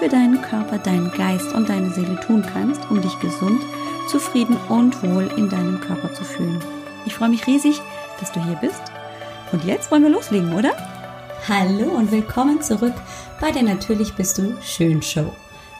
für 0.00 0.08
deinen 0.08 0.40
Körper, 0.40 0.78
deinen 0.78 1.10
Geist 1.12 1.52
und 1.52 1.68
deine 1.68 1.90
Seele 1.90 2.18
tun 2.20 2.42
kannst, 2.54 2.90
um 2.90 3.02
dich 3.02 3.20
gesund, 3.20 3.60
zufrieden 4.08 4.56
und 4.70 5.02
wohl 5.02 5.30
in 5.36 5.50
deinem 5.50 5.78
Körper 5.78 6.14
zu 6.14 6.24
fühlen. 6.24 6.58
Ich 7.04 7.12
freue 7.12 7.28
mich 7.28 7.46
riesig, 7.46 7.82
dass 8.18 8.32
du 8.32 8.42
hier 8.42 8.56
bist. 8.56 8.80
Und 9.52 9.62
jetzt 9.64 9.90
wollen 9.90 10.02
wir 10.02 10.08
loslegen, 10.08 10.54
oder? 10.54 10.72
Hallo 11.46 11.90
und 11.90 12.10
willkommen 12.10 12.62
zurück 12.62 12.94
bei 13.42 13.50
der 13.50 13.62
Natürlich 13.62 14.14
bist 14.14 14.38
du 14.38 14.56
schön 14.62 15.02
Show. 15.02 15.34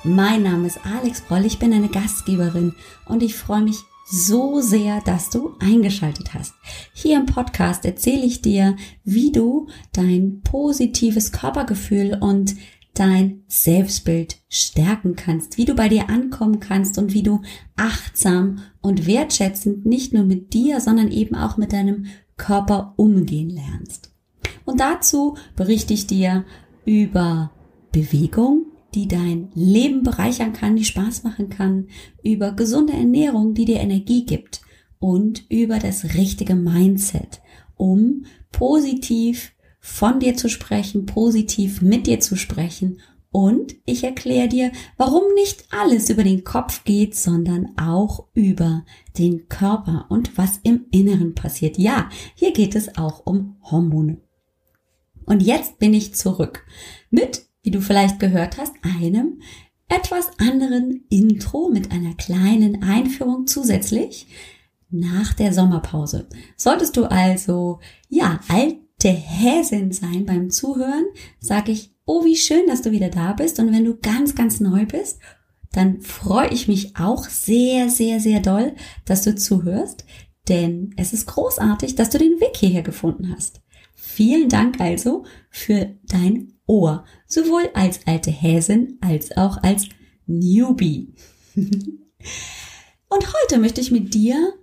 Mein 0.05 0.43
Name 0.43 0.66
ist 0.66 0.80
Alex 0.84 1.23
Broll, 1.23 1.46
ich 1.46 1.59
bin 1.59 1.73
eine 1.73 1.88
Gastgeberin 1.88 2.74
und 3.07 3.23
ich 3.23 3.34
freue 3.37 3.62
mich 3.62 3.79
so 4.05 4.60
sehr, 4.60 5.01
dass 5.01 5.30
du 5.30 5.57
eingeschaltet 5.60 6.34
hast. 6.34 6.52
Hier 6.93 7.16
im 7.16 7.24
Podcast 7.24 7.87
erzähle 7.87 8.27
ich 8.27 8.43
dir, 8.43 8.77
wie 9.02 9.32
du 9.32 9.68
dein 9.95 10.43
positives 10.43 11.32
Körpergefühl 11.32 12.18
und 12.21 12.55
dein 12.95 13.43
Selbstbild 13.49 14.37
stärken 14.49 15.16
kannst, 15.16 15.59
wie 15.59 15.65
du 15.65 15.74
bei 15.74 15.88
dir 15.88 16.09
ankommen 16.09 16.60
kannst 16.60 16.99
und 16.99 17.13
wie 17.13 17.23
du 17.23 17.41
achtsam 17.77 18.59
und 18.80 19.07
wertschätzend 19.07 19.87
nicht 19.87 20.13
nur 20.13 20.24
mit 20.24 20.52
dir, 20.52 20.80
sondern 20.80 21.11
eben 21.11 21.35
auch 21.35 21.57
mit 21.57 21.73
deinem 21.73 22.07
Körper 22.37 22.95
umgehen 22.96 23.51
lernst. 23.51 24.13
Und 24.65 24.80
dazu 24.80 25.37
berichte 25.57 25.95
ich 25.95 26.07
dir 26.07 26.45
über 26.85 27.52
Bewegung, 27.93 28.66
die 28.95 29.07
dein 29.07 29.51
Leben 29.55 30.02
bereichern 30.02 30.52
kann, 30.52 30.77
die 30.77 30.85
Spaß 30.85 31.23
machen 31.23 31.49
kann, 31.49 31.88
über 32.23 32.52
gesunde 32.52 32.93
Ernährung, 32.93 33.55
die 33.55 33.65
dir 33.65 33.80
Energie 33.80 34.24
gibt 34.24 34.63
und 34.99 35.45
über 35.49 35.79
das 35.79 36.15
richtige 36.15 36.55
Mindset, 36.55 37.41
um 37.77 38.24
positiv 38.52 39.52
von 39.81 40.21
dir 40.21 40.37
zu 40.37 40.49
sprechen, 40.49 41.07
positiv 41.07 41.81
mit 41.83 42.07
dir 42.07 42.21
zu 42.21 42.37
sprechen 42.37 43.01
und 43.33 43.77
ich 43.85 44.03
erkläre 44.03 44.49
dir, 44.49 44.73
warum 44.97 45.23
nicht 45.35 45.65
alles 45.71 46.11
über 46.11 46.25
den 46.25 46.43
Kopf 46.43 46.83
geht, 46.85 47.15
sondern 47.15 47.69
auch 47.79 48.27
über 48.35 48.85
den 49.19 49.49
Körper 49.49 50.07
und 50.09 50.37
was 50.37 50.59
im 50.65 50.87
Inneren 50.91 51.35
passiert. 51.37 51.79
Ja, 51.79 52.09
hier 52.35 52.53
geht 52.53 52.75
es 52.75 52.99
auch 52.99 53.25
um 53.25 53.57
Hormone. 53.63 54.21
Und 55.27 55.43
jetzt 55.43 55.79
bin 55.79 55.95
ich 55.95 56.15
zurück 56.15 56.67
mit, 57.11 57.47
wie 57.63 57.71
du 57.71 57.81
vielleicht 57.81 58.19
gehört 58.19 58.59
hast, 58.59 58.75
einem 58.83 59.41
etwas 59.87 60.31
anderen 60.39 61.05
Intro 61.09 61.69
mit 61.69 61.93
einer 61.93 62.15
kleinen 62.15 62.83
Einführung 62.83 63.47
zusätzlich 63.47 64.27
nach 64.91 65.34
der 65.34 65.53
Sommerpause. 65.53 66.28
Solltest 66.56 66.97
du 66.97 67.05
also, 67.05 67.78
ja, 68.09 68.41
alt 68.49 68.77
der 69.03 69.12
Häsin 69.12 69.93
sein 69.93 70.26
beim 70.26 70.50
Zuhören, 70.50 71.06
sage 71.38 71.72
ich, 71.72 71.94
oh, 72.04 72.25
wie 72.25 72.37
schön, 72.37 72.66
dass 72.66 72.82
du 72.82 72.91
wieder 72.91 73.09
da 73.09 73.32
bist. 73.32 73.59
Und 73.59 73.72
wenn 73.72 73.84
du 73.84 73.97
ganz, 73.97 74.34
ganz 74.34 74.60
neu 74.60 74.84
bist, 74.87 75.20
dann 75.72 76.00
freue 76.00 76.50
ich 76.53 76.69
mich 76.69 76.97
auch 76.97 77.25
sehr, 77.25 77.88
sehr, 77.88 78.21
sehr 78.21 78.41
doll, 78.41 78.75
dass 79.05 79.22
du 79.22 79.34
zuhörst. 79.34 80.05
Denn 80.49 80.93
es 80.97 81.12
ist 81.12 81.27
großartig, 81.27 81.94
dass 81.94 82.10
du 82.10 82.19
den 82.19 82.41
Weg 82.41 82.56
hierher 82.56 82.83
gefunden 82.83 83.33
hast. 83.34 83.60
Vielen 83.94 84.49
Dank 84.49 84.81
also 84.81 85.25
für 85.50 85.94
dein 86.09 86.55
Ohr, 86.66 87.05
sowohl 87.27 87.71
als 87.75 88.00
alte 88.06 88.31
Häsin 88.31 88.99
als 89.00 89.37
auch 89.37 89.62
als 89.62 89.89
Newbie. 90.27 91.15
Und 91.55 93.27
heute 93.34 93.59
möchte 93.59 93.81
ich 93.81 93.91
mit 93.91 94.15
dir 94.15 94.55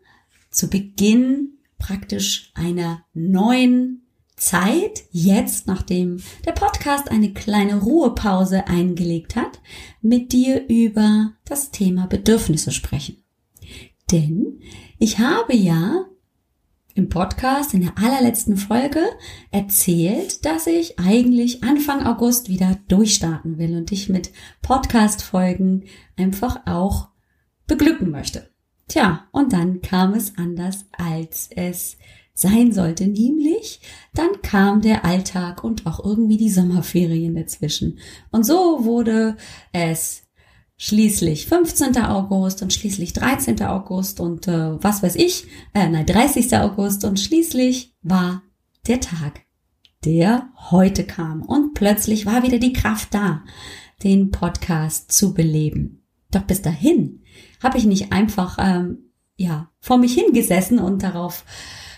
zu 0.50 0.70
Beginn 0.70 1.60
praktisch 1.78 2.52
einer 2.56 3.06
neuen 3.14 4.07
Zeit, 4.38 5.04
jetzt, 5.12 5.68
nachdem 5.68 6.22
der 6.46 6.52
Podcast 6.52 7.10
eine 7.10 7.34
kleine 7.34 7.82
Ruhepause 7.82 8.68
eingelegt 8.68 9.36
hat, 9.36 9.60
mit 10.02 10.32
dir 10.32 10.68
über 10.70 11.34
das 11.44 11.72
Thema 11.72 12.06
Bedürfnisse 12.06 12.72
sprechen. 12.72 13.24
Denn 14.12 14.62
ich 15.00 15.20
habe 15.20 15.56
ja 15.56 16.06
im 16.94 17.10
Podcast 17.10 17.74
in 17.74 17.82
der 17.82 17.98
allerletzten 17.98 18.58
Folge 18.58 19.02
erzählt, 19.52 20.46
dass 20.46 20.66
ich 20.68 21.00
eigentlich 21.00 21.64
Anfang 21.64 22.06
August 22.06 22.48
wieder 22.48 22.80
durchstarten 22.88 23.58
will 23.58 23.76
und 23.76 23.92
dich 23.92 24.08
mit 24.08 24.32
Podcast-Folgen 24.62 25.86
einfach 26.16 26.66
auch 26.66 27.10
beglücken 27.68 28.12
möchte. 28.12 28.50
Tja, 28.88 29.28
und 29.32 29.54
dann 29.54 29.82
kam 29.82 30.14
es 30.14 30.38
anders, 30.38 30.86
als 30.98 31.50
es 31.56 31.98
sein 32.34 32.72
sollte, 32.72 33.08
nämlich 33.08 33.82
dann 34.14 34.42
kam 34.44 34.82
der 34.82 35.04
Alltag 35.04 35.64
und 35.64 35.88
auch 35.88 36.04
irgendwie 36.04 36.38
die 36.38 36.52
Sommerferien 36.52 37.36
dazwischen. 37.36 37.98
Und 38.32 38.46
so 38.46 38.86
wurde 38.86 39.38
es 39.74 40.24
schließlich 40.78 41.48
15. 41.48 41.98
August 41.98 42.62
und 42.62 42.72
schließlich 42.72 43.14
13. 43.14 43.64
August 43.64 44.20
und 44.20 44.48
äh, 44.48 44.82
was 44.82 45.02
weiß 45.02 45.16
ich, 45.16 45.48
äh, 45.74 45.90
nein, 45.90 46.06
30. 46.06 46.56
August 46.58 47.04
und 47.04 47.20
schließlich 47.20 47.96
war 48.04 48.44
der 48.86 49.00
Tag, 49.00 49.42
der 50.06 50.50
heute 50.70 51.04
kam 51.06 51.42
und 51.42 51.74
plötzlich 51.74 52.28
war 52.28 52.44
wieder 52.44 52.60
die 52.60 52.74
Kraft 52.74 53.16
da, 53.16 53.44
den 54.04 54.30
Podcast 54.30 55.12
zu 55.12 55.34
beleben. 55.34 55.97
Doch 56.32 56.44
bis 56.44 56.62
dahin 56.62 57.22
habe 57.62 57.78
ich 57.78 57.86
nicht 57.86 58.12
einfach 58.12 58.58
ähm, 58.60 59.12
ja 59.36 59.70
vor 59.80 59.98
mich 59.98 60.14
hingesessen 60.14 60.80
und 60.80 61.04
darauf 61.04 61.46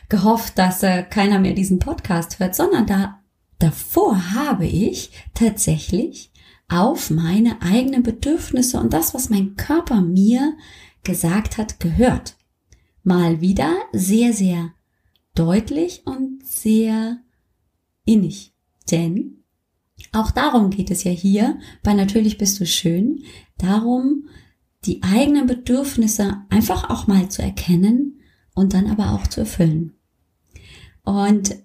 gehofft, 0.09 0.57
dass 0.57 0.84
äh, 0.84 1.03
keiner 1.03 1.40
mehr 1.40 1.53
diesen 1.53 1.79
Podcast 1.79 2.40
hört, 2.40 2.56
sondern 2.56 2.85
da 2.85 3.19
davor 3.59 4.34
habe 4.34 4.66
ich 4.66 5.12
tatsächlich 5.34 6.31
auf 6.67 7.09
meine 7.09 7.62
eigenen 7.62 8.03
Bedürfnisse 8.03 8.79
und 8.79 8.94
das, 8.94 9.13
was 9.13 9.29
mein 9.29 9.56
Körper 9.56 10.01
mir 10.01 10.56
gesagt 11.03 11.57
hat, 11.57 11.79
gehört. 11.79 12.35
Mal 13.03 13.41
wieder 13.41 13.75
sehr, 13.91 14.34
sehr 14.34 14.72
deutlich 15.34 16.03
und 16.06 16.46
sehr 16.46 17.17
innig. 18.06 18.53
Denn 18.91 19.44
auch 20.11 20.31
darum 20.31 20.69
geht 20.69 20.91
es 20.91 21.03
ja 21.03 21.11
hier 21.11 21.59
bei 21.83 21.93
Natürlich 21.93 22.37
bist 22.37 22.59
du 22.59 22.65
schön, 22.65 23.23
darum, 23.57 24.27
die 24.85 25.03
eigenen 25.03 25.45
Bedürfnisse 25.45 26.37
einfach 26.49 26.89
auch 26.89 27.07
mal 27.07 27.29
zu 27.29 27.41
erkennen 27.41 28.21
und 28.53 28.73
dann 28.73 28.87
aber 28.87 29.13
auch 29.13 29.27
zu 29.27 29.41
erfüllen. 29.41 29.93
Und 31.03 31.55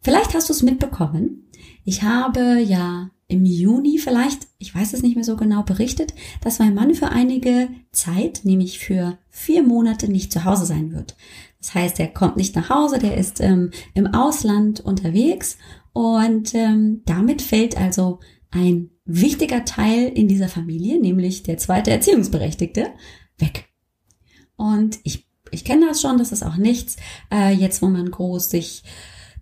vielleicht 0.00 0.34
hast 0.34 0.48
du 0.48 0.52
es 0.52 0.62
mitbekommen. 0.62 1.50
Ich 1.84 2.02
habe 2.02 2.60
ja 2.60 3.10
im 3.26 3.44
Juni 3.44 3.98
vielleicht, 3.98 4.48
ich 4.58 4.74
weiß 4.74 4.92
es 4.92 5.02
nicht 5.02 5.14
mehr 5.14 5.24
so 5.24 5.36
genau, 5.36 5.62
berichtet, 5.62 6.14
dass 6.42 6.58
mein 6.58 6.74
Mann 6.74 6.94
für 6.94 7.08
einige 7.08 7.68
Zeit, 7.92 8.40
nämlich 8.44 8.78
für 8.78 9.18
vier 9.30 9.62
Monate, 9.62 10.10
nicht 10.10 10.32
zu 10.32 10.44
Hause 10.44 10.66
sein 10.66 10.92
wird. 10.92 11.16
Das 11.58 11.74
heißt, 11.74 12.00
er 12.00 12.08
kommt 12.08 12.36
nicht 12.36 12.54
nach 12.56 12.68
Hause, 12.68 12.98
der 12.98 13.16
ist 13.16 13.40
ähm, 13.40 13.70
im 13.94 14.06
Ausland 14.06 14.80
unterwegs 14.80 15.56
und 15.94 16.54
ähm, 16.54 17.00
damit 17.06 17.40
fällt 17.40 17.78
also 17.78 18.20
ein 18.50 18.90
wichtiger 19.06 19.64
Teil 19.64 20.08
in 20.08 20.28
dieser 20.28 20.48
Familie, 20.48 21.00
nämlich 21.00 21.42
der 21.42 21.56
zweite 21.56 21.90
Erziehungsberechtigte, 21.90 22.88
weg. 23.38 23.70
Und 24.56 24.98
ich 25.04 25.24
ich 25.54 25.64
kenne 25.64 25.86
das 25.86 26.02
schon, 26.02 26.18
das 26.18 26.32
ist 26.32 26.42
auch 26.42 26.56
nichts, 26.56 26.96
äh, 27.32 27.52
jetzt 27.52 27.80
wo 27.80 27.86
man 27.86 28.10
groß 28.10 28.50
sich 28.50 28.82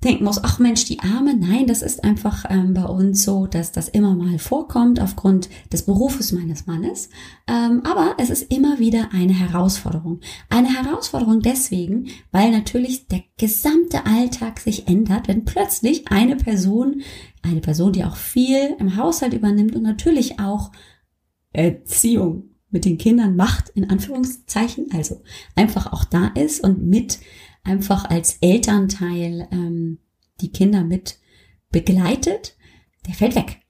denken 0.05 0.25
muss, 0.25 0.43
ach 0.43 0.59
Mensch, 0.59 0.85
die 0.85 1.01
Arme. 1.01 1.37
Nein, 1.37 1.67
das 1.67 1.83
ist 1.83 2.03
einfach 2.03 2.45
ähm, 2.49 2.75
bei 2.75 2.85
uns 2.85 3.23
so, 3.23 3.47
dass 3.47 3.73
das 3.73 3.89
immer 3.89 4.15
mal 4.15 4.39
vorkommt 4.39 5.01
aufgrund 5.01 5.49
des 5.73 5.83
Berufes 5.83 6.33
meines 6.33 6.67
Mannes. 6.67 7.09
Ähm, 7.47 7.83
aber 7.85 8.17
es 8.19 8.31
ist 8.31 8.53
immer 8.53 8.79
wieder 8.79 9.11
eine 9.13 9.33
Herausforderung. 9.33 10.21
Eine 10.49 10.69
Herausforderung 10.69 11.41
deswegen, 11.41 12.09
weil 12.33 12.51
natürlich 12.51 13.07
der 13.07 13.23
gesamte 13.39 14.05
Alltag 14.07 14.61
sich 14.61 14.89
ändert, 14.89 15.29
wenn 15.29 15.45
plötzlich 15.45 16.09
eine 16.09 16.37
Person, 16.37 17.03
eine 17.43 17.61
Person, 17.61 17.93
die 17.93 18.05
auch 18.05 18.17
viel 18.17 18.77
im 18.79 18.97
Haushalt 18.97 19.35
übernimmt 19.35 19.77
und 19.77 19.83
natürlich 19.83 20.41
auch 20.41 20.73
Erziehung 21.53 22.51
mit 22.71 22.85
den 22.87 22.99
Kindern 22.99 23.37
macht, 23.37 23.69
in 23.69 23.89
Anführungszeichen, 23.89 24.87
also 24.93 25.23
einfach 25.55 25.93
auch 25.93 26.05
da 26.05 26.29
ist 26.29 26.65
und 26.65 26.85
mit 26.85 27.19
einfach 27.65 28.05
als 28.09 28.39
Elternteil 28.41 29.49
ähm, 29.51 29.99
die 30.41 30.51
Kinder 30.51 30.85
mit 30.85 31.19
begleitet, 31.71 32.57
der 33.07 33.15
fällt 33.15 33.35
weg. 33.35 33.61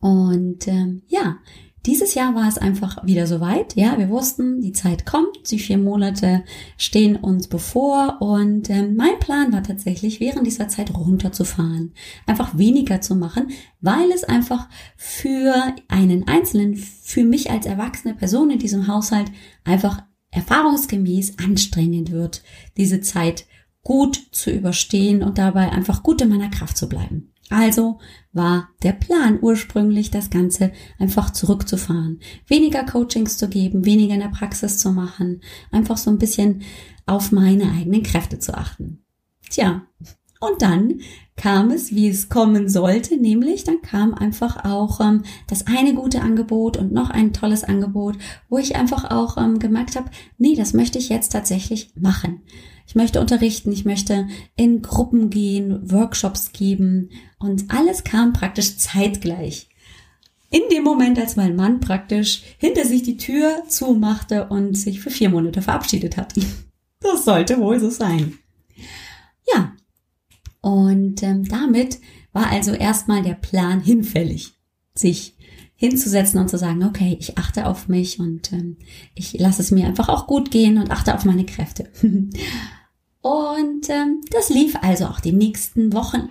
Und 0.00 0.66
ähm, 0.68 1.02
ja, 1.08 1.38
dieses 1.86 2.14
Jahr 2.14 2.34
war 2.34 2.46
es 2.46 2.58
einfach 2.58 3.06
wieder 3.06 3.26
soweit. 3.26 3.74
Ja, 3.74 3.98
wir 3.98 4.10
wussten, 4.10 4.60
die 4.60 4.72
Zeit 4.72 5.06
kommt, 5.06 5.50
die 5.50 5.58
vier 5.58 5.78
Monate 5.78 6.44
stehen 6.76 7.16
uns 7.16 7.48
bevor 7.48 8.20
und 8.20 8.68
äh, 8.68 8.86
mein 8.86 9.18
Plan 9.18 9.50
war 9.52 9.62
tatsächlich, 9.62 10.20
während 10.20 10.46
dieser 10.46 10.68
Zeit 10.68 10.94
runterzufahren, 10.94 11.94
einfach 12.26 12.58
weniger 12.58 13.00
zu 13.00 13.14
machen, 13.14 13.48
weil 13.80 14.10
es 14.12 14.24
einfach 14.24 14.68
für 14.96 15.74
einen 15.88 16.28
Einzelnen, 16.28 16.76
für 16.76 17.24
mich 17.24 17.50
als 17.50 17.64
erwachsene 17.64 18.14
Person 18.14 18.50
in 18.50 18.58
diesem 18.58 18.86
Haushalt 18.86 19.32
einfach 19.64 20.02
erfahrungsgemäß 20.30 21.38
anstrengend 21.38 22.10
wird, 22.10 22.42
diese 22.76 23.00
Zeit 23.00 23.46
gut 23.82 24.20
zu 24.32 24.50
überstehen 24.50 25.22
und 25.22 25.38
dabei 25.38 25.70
einfach 25.72 26.02
gut 26.02 26.20
in 26.20 26.28
meiner 26.28 26.50
Kraft 26.50 26.76
zu 26.76 26.88
bleiben. 26.88 27.32
Also 27.48 27.98
war 28.32 28.68
der 28.84 28.92
Plan 28.92 29.38
ursprünglich, 29.42 30.12
das 30.12 30.30
Ganze 30.30 30.72
einfach 30.98 31.30
zurückzufahren, 31.30 32.20
weniger 32.46 32.84
Coachings 32.84 33.38
zu 33.38 33.48
geben, 33.48 33.84
weniger 33.84 34.14
in 34.14 34.20
der 34.20 34.28
Praxis 34.28 34.78
zu 34.78 34.92
machen, 34.92 35.42
einfach 35.72 35.96
so 35.96 36.10
ein 36.10 36.18
bisschen 36.18 36.62
auf 37.06 37.32
meine 37.32 37.72
eigenen 37.72 38.04
Kräfte 38.04 38.38
zu 38.38 38.56
achten. 38.56 39.04
Tja, 39.48 39.82
und 40.40 40.62
dann 40.62 41.00
kam 41.36 41.70
es, 41.70 41.94
wie 41.94 42.08
es 42.08 42.28
kommen 42.28 42.68
sollte, 42.68 43.16
nämlich 43.16 43.64
dann 43.64 43.82
kam 43.82 44.14
einfach 44.14 44.64
auch 44.64 45.00
ähm, 45.00 45.22
das 45.46 45.66
eine 45.66 45.94
gute 45.94 46.22
Angebot 46.22 46.78
und 46.78 46.92
noch 46.92 47.10
ein 47.10 47.32
tolles 47.32 47.62
Angebot, 47.62 48.16
wo 48.48 48.58
ich 48.58 48.76
einfach 48.76 49.10
auch 49.10 49.36
ähm, 49.36 49.58
gemerkt 49.58 49.96
habe, 49.96 50.10
nee, 50.38 50.54
das 50.56 50.72
möchte 50.72 50.98
ich 50.98 51.10
jetzt 51.10 51.30
tatsächlich 51.30 51.92
machen. 51.94 52.40
Ich 52.86 52.94
möchte 52.94 53.20
unterrichten, 53.20 53.70
ich 53.70 53.84
möchte 53.84 54.28
in 54.56 54.82
Gruppen 54.82 55.30
gehen, 55.30 55.90
Workshops 55.90 56.52
geben 56.52 57.10
und 57.38 57.70
alles 57.70 58.02
kam 58.02 58.32
praktisch 58.32 58.78
zeitgleich. 58.78 59.68
In 60.50 60.62
dem 60.72 60.82
Moment, 60.82 61.18
als 61.18 61.36
mein 61.36 61.54
Mann 61.54 61.80
praktisch 61.80 62.42
hinter 62.58 62.84
sich 62.84 63.02
die 63.02 63.16
Tür 63.16 63.62
zumachte 63.68 64.48
und 64.48 64.74
sich 64.74 65.00
für 65.00 65.10
vier 65.10 65.30
Monate 65.30 65.62
verabschiedet 65.62 66.16
hat. 66.16 66.34
Das 67.02 67.24
sollte 67.24 67.58
wohl 67.58 67.80
so 67.80 67.88
sein. 67.88 68.36
Ja, 69.50 69.72
und 70.60 71.22
ähm, 71.22 71.44
damit 71.44 71.98
war 72.32 72.50
also 72.50 72.72
erstmal 72.72 73.22
der 73.22 73.34
Plan 73.34 73.80
hinfällig, 73.80 74.54
sich 74.94 75.36
hinzusetzen 75.76 76.38
und 76.38 76.50
zu 76.50 76.58
sagen, 76.58 76.84
okay, 76.84 77.16
ich 77.18 77.38
achte 77.38 77.66
auf 77.66 77.88
mich 77.88 78.20
und 78.20 78.52
ähm, 78.52 78.76
ich 79.14 79.38
lasse 79.38 79.62
es 79.62 79.70
mir 79.70 79.86
einfach 79.86 80.10
auch 80.10 80.26
gut 80.26 80.50
gehen 80.50 80.78
und 80.78 80.90
achte 80.90 81.14
auf 81.14 81.24
meine 81.24 81.46
Kräfte. 81.46 81.88
und 83.22 83.88
ähm, 83.88 84.20
das 84.30 84.50
lief 84.50 84.76
also 84.82 85.06
auch 85.06 85.20
die 85.20 85.32
nächsten 85.32 85.92
Wochen 85.94 86.28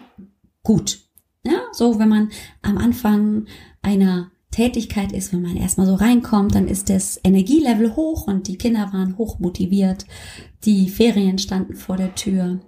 gut. 0.64 1.00
Ja, 1.44 1.62
so 1.72 1.98
wenn 1.98 2.10
man 2.10 2.30
am 2.62 2.78
Anfang 2.78 3.46
einer 3.82 4.30
Tätigkeit 4.52 5.12
ist, 5.12 5.32
wenn 5.34 5.42
man 5.42 5.58
erstmal 5.58 5.88
so 5.88 5.96
reinkommt, 5.96 6.54
dann 6.54 6.68
ist 6.68 6.90
das 6.90 7.20
Energielevel 7.24 7.96
hoch 7.96 8.28
und 8.28 8.48
die 8.48 8.58
Kinder 8.58 8.92
waren 8.94 9.18
hoch 9.18 9.40
motiviert. 9.40 10.06
Die 10.66 10.90
Ferien 10.90 11.40
standen 11.40 11.76
vor 11.76 11.98
der 11.98 12.14
Tür. 12.16 12.60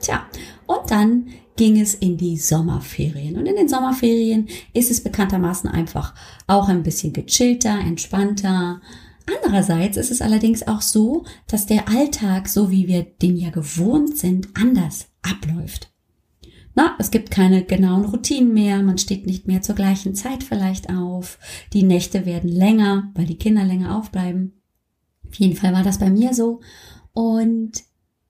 Tja, 0.00 0.26
und 0.66 0.90
dann 0.90 1.26
ging 1.56 1.78
es 1.78 1.94
in 1.94 2.16
die 2.16 2.38
Sommerferien. 2.38 3.36
Und 3.36 3.46
in 3.46 3.54
den 3.54 3.68
Sommerferien 3.68 4.48
ist 4.72 4.90
es 4.90 5.02
bekanntermaßen 5.02 5.68
einfach 5.68 6.14
auch 6.46 6.68
ein 6.68 6.82
bisschen 6.82 7.12
gechillter, 7.12 7.78
entspannter. 7.78 8.80
Andererseits 9.26 9.98
ist 9.98 10.10
es 10.10 10.22
allerdings 10.22 10.66
auch 10.66 10.80
so, 10.80 11.24
dass 11.46 11.66
der 11.66 11.88
Alltag, 11.88 12.48
so 12.48 12.70
wie 12.70 12.88
wir 12.88 13.02
den 13.02 13.36
ja 13.36 13.50
gewohnt 13.50 14.16
sind, 14.16 14.48
anders 14.54 15.08
abläuft. 15.22 15.92
Na, 16.74 16.96
es 16.98 17.10
gibt 17.10 17.30
keine 17.30 17.64
genauen 17.64 18.06
Routinen 18.06 18.54
mehr, 18.54 18.82
man 18.82 18.96
steht 18.96 19.26
nicht 19.26 19.46
mehr 19.46 19.60
zur 19.60 19.74
gleichen 19.74 20.14
Zeit 20.14 20.42
vielleicht 20.42 20.88
auf, 20.88 21.38
die 21.72 21.82
Nächte 21.82 22.24
werden 22.24 22.48
länger, 22.48 23.10
weil 23.14 23.26
die 23.26 23.38
Kinder 23.38 23.64
länger 23.64 23.98
aufbleiben. 23.98 24.62
Auf 25.28 25.34
jeden 25.34 25.56
Fall 25.56 25.74
war 25.74 25.82
das 25.82 25.98
bei 25.98 26.08
mir 26.08 26.32
so. 26.32 26.60
Und 27.12 27.72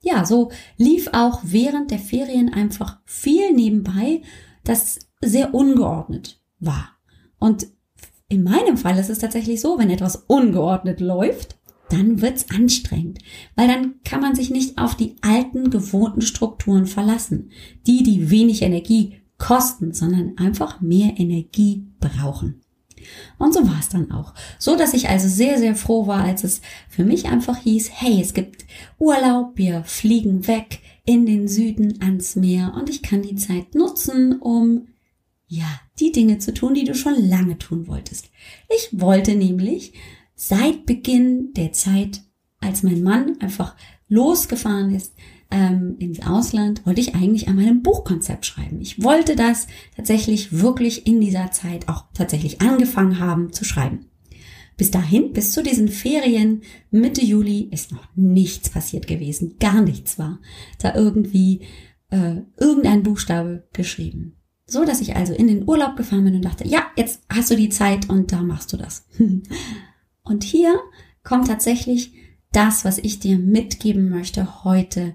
ja, 0.03 0.25
so 0.25 0.51
lief 0.77 1.09
auch 1.13 1.41
während 1.43 1.91
der 1.91 1.99
Ferien 1.99 2.53
einfach 2.53 2.99
viel 3.05 3.53
nebenbei, 3.53 4.23
das 4.65 4.99
sehr 5.21 5.55
ungeordnet 5.55 6.41
war. 6.59 6.97
Und 7.39 7.67
in 8.29 8.43
meinem 8.43 8.77
Fall 8.77 8.99
ist 8.99 9.11
es 9.11 9.19
tatsächlich 9.19 9.61
so, 9.61 9.79
wenn 9.79 9.91
etwas 9.91 10.17
ungeordnet 10.27 11.01
läuft, 11.01 11.59
dann 11.91 12.23
wird's 12.23 12.51
anstrengend, 12.51 13.19
weil 13.57 13.67
dann 13.67 14.01
kann 14.05 14.21
man 14.21 14.37
sich 14.37 14.51
nicht 14.51 14.79
auf 14.79 14.95
die 14.95 15.17
alten 15.23 15.71
gewohnten 15.71 16.23
Strukturen 16.23 16.87
verlassen, 16.87 17.51
die 17.87 18.03
die 18.03 18.31
wenig 18.31 18.63
Energie 18.63 19.21
kosten, 19.39 19.93
sondern 19.93 20.39
einfach 20.39 20.81
mehr 20.81 21.15
Energie 21.19 21.89
brauchen. 21.99 22.61
Und 23.39 23.55
so 23.55 23.67
war 23.67 23.79
es 23.79 23.89
dann 23.89 24.11
auch. 24.11 24.35
So 24.59 24.77
dass 24.77 24.95
ich 24.95 25.09
also 25.09 25.29
sehr, 25.29 25.59
sehr 25.59 25.75
froh 25.75 26.07
war, 26.07 26.25
als 26.25 26.45
es 26.45 26.61
für 26.89 27.05
mich 27.05 27.27
einfach 27.27 27.59
hieß, 27.59 27.91
hey, 27.93 28.21
es 28.21 28.35
gibt 28.35 28.65
Urlaub, 28.99 29.53
wir 29.57 29.85
fliegen 29.85 30.47
weg 30.47 30.81
in 31.05 31.27
den 31.27 31.49
Süden 31.49 32.01
ans 32.03 32.37
Meer 32.37 32.75
und 32.79 32.91
ich 32.91 33.03
kann 33.03 33.23
die 33.23 33.37
Zeit 33.37 33.75
nutzen, 33.75 34.41
um 34.41 34.87
ja, 35.47 35.81
die 35.99 36.13
Dinge 36.13 36.39
zu 36.39 36.55
tun, 36.55 36.75
die 36.75 36.85
du 36.85 36.95
schon 36.95 37.29
lange 37.29 37.59
tun 37.59 37.89
wolltest. 37.89 38.31
Ich 38.69 39.01
wollte 39.01 39.35
nämlich 39.35 39.95
seit 40.37 40.87
Beginn 40.87 41.53
der 41.55 41.73
Zeit, 41.73 42.23
als 42.61 42.85
mein 42.85 43.03
Mann 43.03 43.37
einfach 43.41 43.75
losgefahren 44.09 44.95
ist, 44.95 45.15
ähm, 45.51 45.97
ins 45.99 46.21
Ausland, 46.27 46.87
wollte 46.87 47.01
ich 47.01 47.15
eigentlich 47.15 47.49
einmal 47.49 47.67
ein 47.67 47.83
Buchkonzept 47.83 48.47
schreiben. 48.47 48.81
Ich 48.81 49.03
wollte 49.03 49.37
das 49.37 49.67
tatsächlich 49.97 50.61
wirklich 50.61 51.07
in 51.07 51.21
dieser 51.21 51.51
Zeit 51.51 51.89
auch 51.89 52.05
tatsächlich 52.15 52.61
angefangen 52.61 53.19
haben 53.19 53.53
zu 53.53 53.65
schreiben. 53.65 54.07
Bis 54.77 54.91
dahin, 54.91 55.33
bis 55.33 55.53
zu 55.53 55.63
diesen 55.63 55.89
Ferien 55.89 56.63
Mitte 56.91 57.23
Juli, 57.23 57.69
ist 57.71 57.93
noch 57.93 58.09
nichts 58.15 58.71
passiert 58.71 59.07
gewesen. 59.07 59.57
Gar 59.61 59.83
nichts 59.83 60.19
war 60.19 60.39
da 60.79 60.95
irgendwie 60.95 61.61
äh, 62.11 62.37
irgendein 62.59 63.03
Buchstabe 63.03 63.69
geschrieben. 63.73 64.37
So 64.67 64.85
dass 64.85 65.01
ich 65.01 65.17
also 65.17 65.35
in 65.35 65.49
den 65.49 65.69
Urlaub 65.69 65.97
gefahren 65.97 66.25
bin 66.25 66.37
und 66.37 66.45
dachte, 66.45 66.67
ja, 66.67 66.87
jetzt 66.97 67.23
hast 67.29 67.51
du 67.51 67.57
die 67.57 67.69
Zeit 67.69 68.09
und 68.09 68.33
da 68.33 68.43
machst 68.43 68.73
du 68.73 68.77
das. 68.77 69.07
und 70.23 70.45
hier 70.45 70.79
kommt 71.25 71.49
tatsächlich 71.49 72.13
das, 72.53 72.85
was 72.85 72.99
ich 72.99 73.19
dir 73.21 73.39
mitgeben 73.39 74.09
möchte 74.09 74.65
heute 74.65 75.15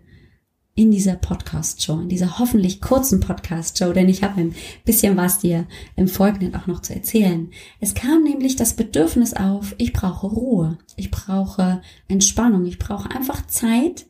in 0.77 0.92
dieser 0.92 1.16
Podcast-Show, 1.16 2.01
in 2.01 2.10
dieser 2.10 2.38
hoffentlich 2.38 2.81
kurzen 2.81 3.22
Podcast-Show, 3.22 3.94
denn 3.94 4.10
ich 4.10 4.24
habe 4.24 4.42
ein 4.42 4.56
bisschen 4.83 5.16
was 5.16 5.39
dir 5.39 5.68
im 5.95 6.10
Folgenden 6.10 6.54
auch 6.54 6.68
noch 6.68 6.81
zu 6.81 6.94
erzählen. 6.94 7.50
Es 7.79 7.94
kam 7.94 8.24
nämlich 8.24 8.58
das 8.58 8.74
Bedürfnis 8.74 9.34
auf, 9.34 9.74
ich 9.77 9.94
brauche 9.94 10.27
Ruhe, 10.27 10.77
ich 10.98 11.12
brauche 11.12 11.82
Entspannung, 12.10 12.65
ich 12.65 12.77
brauche 12.77 13.10
einfach 13.10 13.48
Zeit 13.48 14.05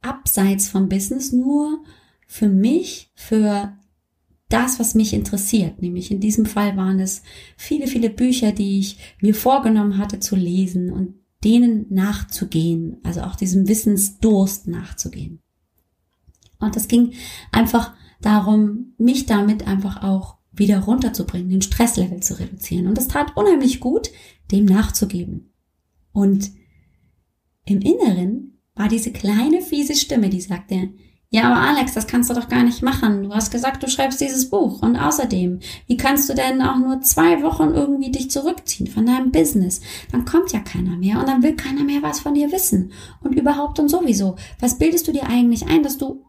abseits 0.00 0.68
vom 0.68 0.88
Business 0.88 1.32
nur 1.32 1.82
für 2.26 2.48
mich, 2.48 3.10
für 3.14 3.76
das, 4.48 4.80
was 4.80 4.94
mich 4.94 5.12
interessiert. 5.12 5.82
Nämlich 5.82 6.10
in 6.10 6.20
diesem 6.20 6.46
Fall 6.46 6.78
waren 6.78 6.98
es 6.98 7.22
viele, 7.58 7.88
viele 7.88 8.08
Bücher, 8.08 8.52
die 8.52 8.78
ich 8.78 8.98
mir 9.20 9.34
vorgenommen 9.34 9.98
hatte 9.98 10.18
zu 10.18 10.34
lesen 10.34 10.90
und 10.90 11.14
denen 11.44 11.86
nachzugehen, 11.90 12.96
also 13.02 13.20
auch 13.20 13.36
diesem 13.36 13.68
Wissensdurst 13.68 14.66
nachzugehen. 14.66 15.43
Und 16.64 16.76
es 16.76 16.88
ging 16.88 17.12
einfach 17.52 17.92
darum, 18.20 18.94
mich 18.98 19.26
damit 19.26 19.66
einfach 19.66 20.02
auch 20.02 20.38
wieder 20.52 20.80
runterzubringen, 20.80 21.50
den 21.50 21.62
Stresslevel 21.62 22.20
zu 22.20 22.38
reduzieren. 22.38 22.86
Und 22.86 22.98
es 22.98 23.08
tat 23.08 23.36
unheimlich 23.36 23.80
gut, 23.80 24.10
dem 24.50 24.64
nachzugeben. 24.64 25.52
Und 26.12 26.50
im 27.64 27.80
Inneren 27.80 28.58
war 28.74 28.88
diese 28.88 29.12
kleine 29.12 29.62
fiese 29.62 29.94
Stimme, 29.94 30.28
die 30.28 30.40
sagte, 30.40 30.90
ja, 31.34 31.50
aber 31.50 31.60
Alex, 31.60 31.94
das 31.94 32.06
kannst 32.06 32.30
du 32.30 32.34
doch 32.34 32.48
gar 32.48 32.62
nicht 32.62 32.80
machen. 32.80 33.24
Du 33.24 33.34
hast 33.34 33.50
gesagt, 33.50 33.82
du 33.82 33.88
schreibst 33.88 34.20
dieses 34.20 34.50
Buch. 34.50 34.82
Und 34.82 34.94
außerdem, 34.94 35.58
wie 35.88 35.96
kannst 35.96 36.28
du 36.28 36.34
denn 36.34 36.62
auch 36.62 36.76
nur 36.76 37.00
zwei 37.00 37.42
Wochen 37.42 37.74
irgendwie 37.74 38.12
dich 38.12 38.30
zurückziehen 38.30 38.86
von 38.86 39.04
deinem 39.04 39.32
Business? 39.32 39.80
Dann 40.12 40.26
kommt 40.26 40.52
ja 40.52 40.60
keiner 40.60 40.96
mehr 40.96 41.18
und 41.18 41.26
dann 41.26 41.42
will 41.42 41.56
keiner 41.56 41.82
mehr 41.82 42.02
was 42.02 42.20
von 42.20 42.34
dir 42.34 42.52
wissen. 42.52 42.92
Und 43.20 43.32
überhaupt 43.32 43.80
und 43.80 43.88
sowieso. 43.88 44.36
Was 44.60 44.78
bildest 44.78 45.08
du 45.08 45.12
dir 45.12 45.26
eigentlich 45.26 45.66
ein, 45.66 45.82
dass 45.82 45.98
du 45.98 46.24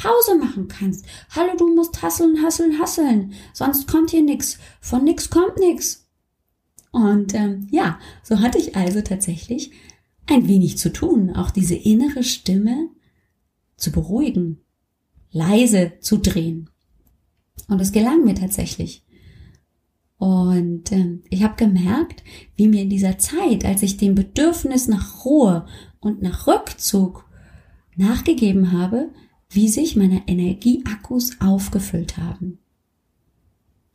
Pause 0.00 0.38
machen 0.38 0.66
kannst. 0.68 1.04
Hallo, 1.30 1.54
du 1.58 1.74
musst 1.74 2.00
hasseln, 2.00 2.42
hasseln, 2.42 2.78
hasseln. 2.78 3.34
Sonst 3.52 3.86
kommt 3.86 4.10
hier 4.10 4.22
nix. 4.22 4.58
Von 4.80 5.04
nix 5.04 5.28
kommt 5.28 5.58
nix. 5.58 6.08
Und 6.90 7.34
ähm, 7.34 7.68
ja, 7.70 7.98
so 8.22 8.40
hatte 8.40 8.56
ich 8.56 8.76
also 8.76 9.02
tatsächlich 9.02 9.72
ein 10.26 10.48
wenig 10.48 10.78
zu 10.78 10.90
tun, 10.90 11.36
auch 11.36 11.50
diese 11.50 11.74
innere 11.74 12.22
Stimme 12.22 12.88
zu 13.76 13.92
beruhigen, 13.92 14.60
leise 15.32 15.92
zu 16.00 16.16
drehen. 16.16 16.70
Und 17.68 17.80
es 17.80 17.92
gelang 17.92 18.24
mir 18.24 18.34
tatsächlich. 18.34 19.04
Und 20.16 20.92
äh, 20.92 21.18
ich 21.28 21.42
habe 21.42 21.56
gemerkt, 21.56 22.24
wie 22.56 22.68
mir 22.68 22.82
in 22.82 22.90
dieser 22.90 23.18
Zeit, 23.18 23.66
als 23.66 23.82
ich 23.82 23.98
dem 23.98 24.14
Bedürfnis 24.14 24.88
nach 24.88 25.26
Ruhe 25.26 25.66
und 26.00 26.22
nach 26.22 26.46
Rückzug 26.46 27.26
nachgegeben 27.96 28.72
habe, 28.72 29.10
wie 29.50 29.68
sich 29.68 29.96
meine 29.96 30.26
Energieakkus 30.26 31.40
aufgefüllt 31.40 32.16
haben. 32.16 32.58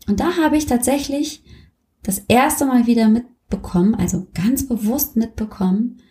Und 0.08 0.20
da 0.20 0.38
habe 0.38 0.58
ich 0.58 0.66
tatsächlich 0.66 1.44
das 2.04 2.20
erste 2.28 2.66
Mal 2.66 2.86
wieder 2.86 3.08
mitbekommen, 3.08 3.96
also 3.96 4.28
ganz 4.34 4.68
bewusst 4.68 5.16
mitbekommen, 5.16 6.02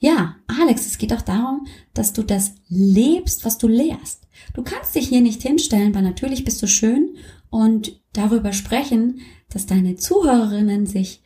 ja, 0.00 0.36
Alex, 0.46 0.86
es 0.86 0.98
geht 0.98 1.12
auch 1.12 1.22
darum, 1.22 1.66
dass 1.92 2.12
du 2.12 2.22
das 2.22 2.54
lebst, 2.68 3.44
was 3.44 3.58
du 3.58 3.66
lehrst. 3.66 4.28
Du 4.54 4.62
kannst 4.62 4.94
dich 4.94 5.08
hier 5.08 5.20
nicht 5.20 5.42
hinstellen, 5.42 5.92
weil 5.92 6.02
natürlich 6.02 6.44
bist 6.44 6.62
du 6.62 6.68
schön 6.68 7.16
und 7.50 8.00
darüber 8.12 8.52
sprechen, 8.52 9.20
dass 9.50 9.66
deine 9.66 9.96
Zuhörerinnen 9.96 10.86
sich 10.86 11.22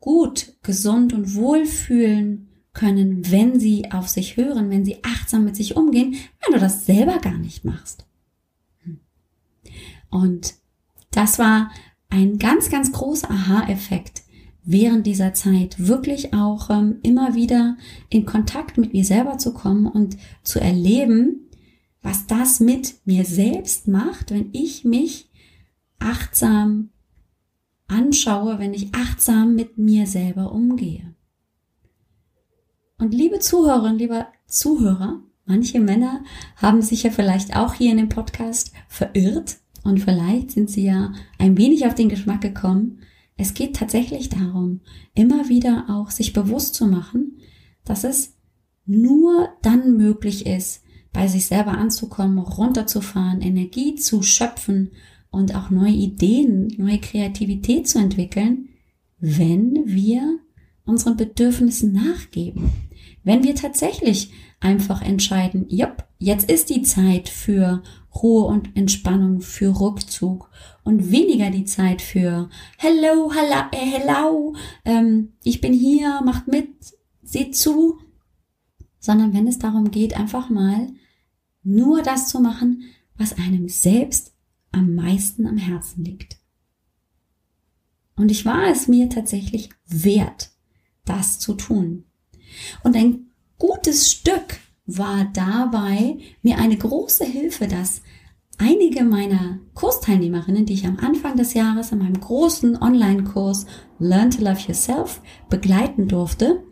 gut, 0.00 0.54
gesund 0.62 1.12
und 1.12 1.36
wohl 1.36 1.66
fühlen 1.66 2.49
können, 2.72 3.30
wenn 3.30 3.58
sie 3.58 3.90
auf 3.90 4.08
sich 4.08 4.36
hören, 4.36 4.70
wenn 4.70 4.84
sie 4.84 5.02
achtsam 5.02 5.44
mit 5.44 5.56
sich 5.56 5.76
umgehen, 5.76 6.14
wenn 6.44 6.54
du 6.54 6.60
das 6.60 6.86
selber 6.86 7.18
gar 7.18 7.38
nicht 7.38 7.64
machst. 7.64 8.06
Hm. 8.82 9.00
Und 10.10 10.54
das 11.10 11.38
war 11.38 11.70
ein 12.08 12.38
ganz, 12.38 12.70
ganz 12.70 12.92
großer 12.92 13.30
Aha-Effekt 13.30 14.22
während 14.62 15.06
dieser 15.06 15.32
Zeit, 15.34 15.76
wirklich 15.78 16.34
auch 16.34 16.70
ähm, 16.70 16.98
immer 17.02 17.34
wieder 17.34 17.76
in 18.08 18.26
Kontakt 18.26 18.78
mit 18.78 18.92
mir 18.92 19.04
selber 19.04 19.38
zu 19.38 19.54
kommen 19.54 19.86
und 19.86 20.16
zu 20.42 20.60
erleben, 20.60 21.48
was 22.02 22.26
das 22.26 22.60
mit 22.60 22.94
mir 23.04 23.24
selbst 23.24 23.88
macht, 23.88 24.30
wenn 24.30 24.50
ich 24.52 24.84
mich 24.84 25.28
achtsam 25.98 26.90
anschaue, 27.88 28.58
wenn 28.58 28.74
ich 28.74 28.94
achtsam 28.94 29.54
mit 29.54 29.76
mir 29.76 30.06
selber 30.06 30.52
umgehe. 30.52 31.09
Und 33.00 33.14
liebe 33.14 33.38
Zuhörerinnen, 33.38 33.98
lieber 33.98 34.26
Zuhörer, 34.46 35.22
manche 35.46 35.80
Männer 35.80 36.22
haben 36.56 36.82
sich 36.82 37.02
ja 37.02 37.10
vielleicht 37.10 37.56
auch 37.56 37.72
hier 37.72 37.92
in 37.92 37.96
dem 37.96 38.10
Podcast 38.10 38.72
verirrt 38.88 39.56
und 39.82 40.00
vielleicht 40.00 40.50
sind 40.50 40.68
sie 40.68 40.84
ja 40.84 41.14
ein 41.38 41.56
wenig 41.56 41.86
auf 41.86 41.94
den 41.94 42.10
Geschmack 42.10 42.42
gekommen. 42.42 43.00
Es 43.38 43.54
geht 43.54 43.74
tatsächlich 43.74 44.28
darum, 44.28 44.80
immer 45.14 45.48
wieder 45.48 45.86
auch 45.88 46.10
sich 46.10 46.34
bewusst 46.34 46.74
zu 46.74 46.86
machen, 46.86 47.38
dass 47.86 48.04
es 48.04 48.36
nur 48.84 49.48
dann 49.62 49.96
möglich 49.96 50.44
ist, 50.44 50.82
bei 51.10 51.26
sich 51.26 51.46
selber 51.46 51.72
anzukommen, 51.72 52.38
runterzufahren, 52.38 53.40
Energie 53.40 53.94
zu 53.94 54.22
schöpfen 54.22 54.90
und 55.30 55.54
auch 55.54 55.70
neue 55.70 55.94
Ideen, 55.94 56.74
neue 56.76 56.98
Kreativität 56.98 57.88
zu 57.88 57.98
entwickeln, 57.98 58.68
wenn 59.20 59.86
wir 59.86 60.38
unseren 60.84 61.16
Bedürfnissen 61.16 61.92
nachgeben. 61.92 62.89
Wenn 63.22 63.42
wir 63.42 63.54
tatsächlich 63.54 64.32
einfach 64.60 65.02
entscheiden, 65.02 65.66
jupp, 65.68 66.04
jetzt 66.18 66.50
ist 66.50 66.70
die 66.70 66.82
Zeit 66.82 67.28
für 67.28 67.82
Ruhe 68.14 68.44
und 68.44 68.76
Entspannung, 68.76 69.40
für 69.40 69.80
Rückzug 69.80 70.50
und 70.84 71.10
weniger 71.10 71.50
die 71.50 71.64
Zeit 71.64 72.02
für 72.02 72.48
Hello, 72.78 73.32
hello, 73.32 73.68
äh, 73.72 73.76
hello, 73.76 74.56
ähm, 74.84 75.32
ich 75.42 75.60
bin 75.60 75.72
hier, 75.72 76.20
macht 76.24 76.48
mit, 76.48 76.68
seht 77.22 77.56
zu, 77.56 77.98
sondern 78.98 79.32
wenn 79.32 79.46
es 79.46 79.58
darum 79.58 79.90
geht, 79.90 80.18
einfach 80.18 80.50
mal 80.50 80.88
nur 81.62 82.02
das 82.02 82.28
zu 82.28 82.40
machen, 82.40 82.84
was 83.16 83.36
einem 83.36 83.68
selbst 83.68 84.34
am 84.72 84.94
meisten 84.94 85.46
am 85.46 85.56
Herzen 85.56 86.04
liegt. 86.04 86.38
Und 88.16 88.30
ich 88.30 88.44
war 88.44 88.68
es 88.68 88.88
mir 88.88 89.08
tatsächlich 89.08 89.70
wert, 89.86 90.50
das 91.04 91.38
zu 91.38 91.54
tun. 91.54 92.04
Und 92.82 92.96
ein 92.96 93.30
gutes 93.58 94.10
Stück 94.10 94.58
war 94.86 95.30
dabei 95.32 96.18
mir 96.42 96.58
eine 96.58 96.76
große 96.76 97.24
Hilfe, 97.24 97.68
dass 97.68 98.02
einige 98.58 99.04
meiner 99.04 99.58
Kursteilnehmerinnen, 99.74 100.66
die 100.66 100.74
ich 100.74 100.86
am 100.86 100.98
Anfang 100.98 101.36
des 101.36 101.54
Jahres 101.54 101.92
in 101.92 101.98
meinem 101.98 102.20
großen 102.20 102.80
Online-Kurs 102.80 103.66
Learn 103.98 104.30
to 104.30 104.42
Love 104.42 104.60
Yourself 104.66 105.22
begleiten 105.48 106.08
durfte, 106.08 106.62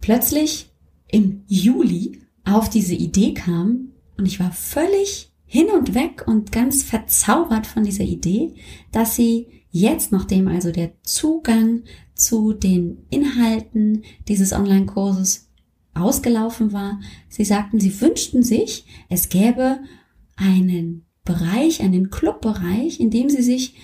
plötzlich 0.00 0.70
im 1.08 1.42
Juli 1.46 2.22
auf 2.44 2.70
diese 2.70 2.94
Idee 2.94 3.34
kam 3.34 3.92
und 4.16 4.26
ich 4.26 4.40
war 4.40 4.52
völlig 4.52 5.32
hin 5.44 5.66
und 5.66 5.94
weg 5.94 6.24
und 6.26 6.52
ganz 6.52 6.82
verzaubert 6.82 7.66
von 7.66 7.84
dieser 7.84 8.04
Idee, 8.04 8.54
dass 8.92 9.16
sie 9.16 9.48
jetzt, 9.70 10.12
nachdem 10.12 10.48
also 10.48 10.70
der 10.72 10.92
Zugang 11.02 11.82
zu 12.20 12.52
den 12.52 12.98
Inhalten 13.10 14.02
dieses 14.28 14.52
Online-Kurses 14.52 15.48
ausgelaufen 15.94 16.72
war, 16.72 17.00
sie 17.28 17.44
sagten, 17.44 17.80
sie 17.80 18.00
wünschten 18.00 18.42
sich, 18.42 18.84
es 19.08 19.28
gäbe 19.28 19.80
einen 20.36 21.04
Bereich, 21.24 21.82
einen 21.82 22.10
Clubbereich, 22.10 23.00
in 23.00 23.10
dem 23.10 23.28
sie 23.28 23.42
sich 23.42 23.74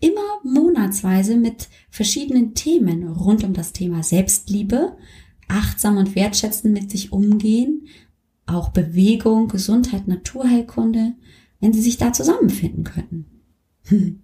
immer 0.00 0.40
monatsweise 0.42 1.36
mit 1.36 1.68
verschiedenen 1.90 2.54
Themen 2.54 3.08
rund 3.08 3.44
um 3.44 3.52
das 3.52 3.72
Thema 3.72 4.02
Selbstliebe, 4.02 4.96
achtsam 5.48 5.96
und 5.96 6.14
wertschätzend 6.14 6.72
mit 6.74 6.90
sich 6.90 7.12
umgehen, 7.12 7.86
auch 8.46 8.70
Bewegung, 8.70 9.48
Gesundheit, 9.48 10.08
Naturheilkunde, 10.08 11.14
wenn 11.60 11.72
sie 11.72 11.80
sich 11.80 11.96
da 11.96 12.12
zusammenfinden 12.12 12.84
könnten. 12.84 13.26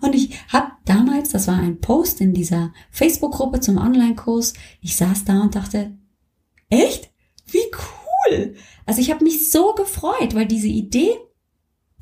Und 0.00 0.14
ich 0.14 0.30
habe 0.48 0.72
damals, 0.84 1.30
das 1.30 1.46
war 1.48 1.58
ein 1.58 1.80
Post 1.80 2.20
in 2.20 2.34
dieser 2.34 2.72
Facebook-Gruppe 2.90 3.60
zum 3.60 3.78
Online-Kurs, 3.78 4.54
ich 4.80 4.96
saß 4.96 5.24
da 5.24 5.42
und 5.42 5.54
dachte, 5.54 5.92
echt? 6.68 7.10
Wie 7.46 7.70
cool! 8.30 8.54
Also 8.86 9.00
ich 9.00 9.10
habe 9.10 9.24
mich 9.24 9.50
so 9.50 9.74
gefreut, 9.74 10.34
weil 10.34 10.46
diese 10.46 10.68
Idee, 10.68 11.10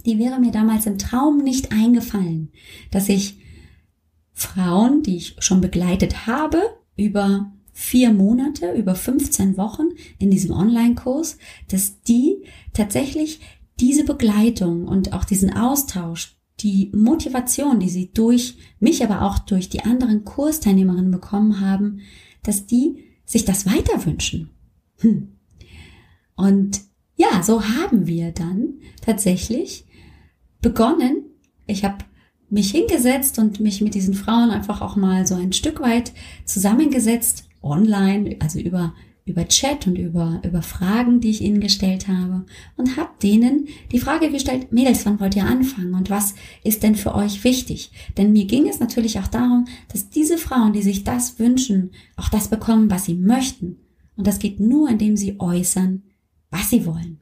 die 0.07 0.19
wäre 0.19 0.41
mir 0.41 0.53
damals 0.53 0.87
im 0.87 0.99
Traum 0.99 1.39
nicht 1.39 1.73
eingefallen, 1.73 2.53
dass 2.91 3.09
ich 3.09 3.39
Frauen, 4.33 5.03
die 5.03 5.17
ich 5.17 5.37
schon 5.41 5.61
begleitet 5.61 6.27
habe, 6.27 6.63
über 6.97 7.53
vier 7.73 8.13
Monate, 8.13 8.73
über 8.73 8.95
15 8.95 9.57
Wochen 9.57 9.89
in 10.19 10.31
diesem 10.31 10.53
Online-Kurs, 10.53 11.39
dass 11.69 12.03
die 12.03 12.45
tatsächlich 12.73 13.41
diese 13.81 14.05
Begleitung 14.05 14.87
und 14.87 15.13
auch 15.13 15.25
diesen 15.25 15.55
Austausch, 15.55 16.37
die 16.63 16.91
Motivation, 16.95 17.81
die 17.81 17.89
sie 17.89 18.13
durch 18.13 18.57
mich, 18.79 19.03
aber 19.05 19.23
auch 19.23 19.39
durch 19.39 19.69
die 19.69 19.81
anderen 19.81 20.25
Kursteilnehmerinnen 20.25 21.11
bekommen 21.11 21.61
haben, 21.61 22.01
dass 22.43 22.67
die 22.67 23.05
sich 23.25 23.45
das 23.45 23.67
weiter 23.67 24.05
wünschen. 24.05 24.51
Hm. 24.99 25.37
Und 26.37 26.81
ja, 27.17 27.43
so 27.43 27.63
haben 27.63 28.07
wir 28.07 28.33
dann 28.33 28.81
tatsächlich 29.03 29.87
begonnen. 30.63 31.25
Ich 31.67 31.85
habe 31.85 32.05
mich 32.49 32.71
hingesetzt 32.71 33.39
und 33.39 33.61
mich 33.61 33.81
mit 33.81 33.95
diesen 33.95 34.15
Frauen 34.15 34.51
einfach 34.51 34.81
auch 34.81 34.97
mal 34.97 35.27
so 35.27 35.35
ein 35.35 35.53
Stück 35.53 35.81
weit 35.81 36.13
zusammengesetzt 36.45 37.45
online, 37.63 38.37
also 38.41 38.59
über 38.59 38.95
über 39.31 39.49
Chat 39.49 39.87
und 39.87 39.97
über, 39.97 40.41
über 40.45 40.63
Fragen, 40.63 41.21
die 41.21 41.31
ich 41.31 41.41
ihnen 41.41 41.61
gestellt 41.61 42.09
habe 42.09 42.45
und 42.77 42.97
habe 42.97 43.11
denen 43.23 43.69
die 43.93 43.99
Frage 43.99 44.31
gestellt, 44.31 44.73
Mädels, 44.73 45.07
wann 45.07 45.21
wollt 45.21 45.37
ihr 45.37 45.47
anfangen 45.47 45.95
und 45.95 46.11
was 46.11 46.35
ist 46.65 46.83
denn 46.83 46.97
für 46.97 47.15
euch 47.15 47.45
wichtig? 47.45 47.93
Denn 48.17 48.33
mir 48.33 48.47
ging 48.47 48.69
es 48.69 48.81
natürlich 48.81 49.19
auch 49.19 49.29
darum, 49.29 49.67
dass 49.89 50.11
diese 50.11 50.39
Frauen, 50.39 50.73
die 50.73 50.83
sich 50.83 51.05
das 51.05 51.39
wünschen, 51.39 51.93
auch 52.17 52.29
das 52.29 52.49
bekommen, 52.49 52.91
was 52.91 53.05
sie 53.05 53.15
möchten. 53.15 53.79
Und 54.17 54.27
das 54.27 54.39
geht 54.39 54.61
nur, 54.61 54.89
indem 54.89 55.17
sie 55.17 55.41
äußern, 55.41 56.03
was 56.51 56.69
sie 56.71 56.85
wollen. 56.85 57.21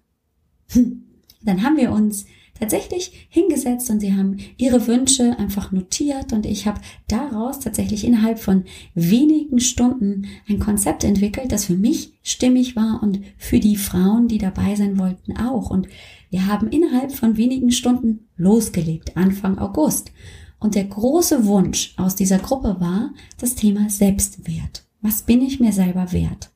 Hm. 0.70 1.04
Dann 1.42 1.62
haben 1.62 1.76
wir 1.76 1.92
uns 1.92 2.26
tatsächlich 2.58 3.28
hingesetzt 3.28 3.90
und 3.90 4.00
sie 4.00 4.14
haben 4.14 4.38
ihre 4.56 4.86
Wünsche 4.86 5.38
einfach 5.38 5.72
notiert 5.72 6.32
und 6.32 6.46
ich 6.46 6.66
habe 6.66 6.80
daraus 7.08 7.60
tatsächlich 7.60 8.04
innerhalb 8.04 8.38
von 8.38 8.64
wenigen 8.94 9.60
Stunden 9.60 10.26
ein 10.48 10.58
Konzept 10.58 11.04
entwickelt, 11.04 11.52
das 11.52 11.66
für 11.66 11.76
mich 11.76 12.14
stimmig 12.22 12.76
war 12.76 13.00
und 13.02 13.20
für 13.36 13.60
die 13.60 13.76
Frauen, 13.76 14.28
die 14.28 14.38
dabei 14.38 14.74
sein 14.74 14.98
wollten, 14.98 15.36
auch. 15.36 15.70
Und 15.70 15.88
wir 16.30 16.46
haben 16.46 16.68
innerhalb 16.68 17.12
von 17.12 17.36
wenigen 17.36 17.70
Stunden 17.70 18.28
losgelegt, 18.36 19.16
Anfang 19.16 19.58
August. 19.58 20.12
Und 20.60 20.74
der 20.74 20.84
große 20.84 21.46
Wunsch 21.46 21.94
aus 21.96 22.16
dieser 22.16 22.38
Gruppe 22.38 22.76
war 22.80 23.12
das 23.38 23.54
Thema 23.54 23.88
Selbstwert. 23.88 24.84
Was 25.00 25.22
bin 25.22 25.40
ich 25.40 25.60
mir 25.60 25.72
selber 25.72 26.12
wert? 26.12 26.50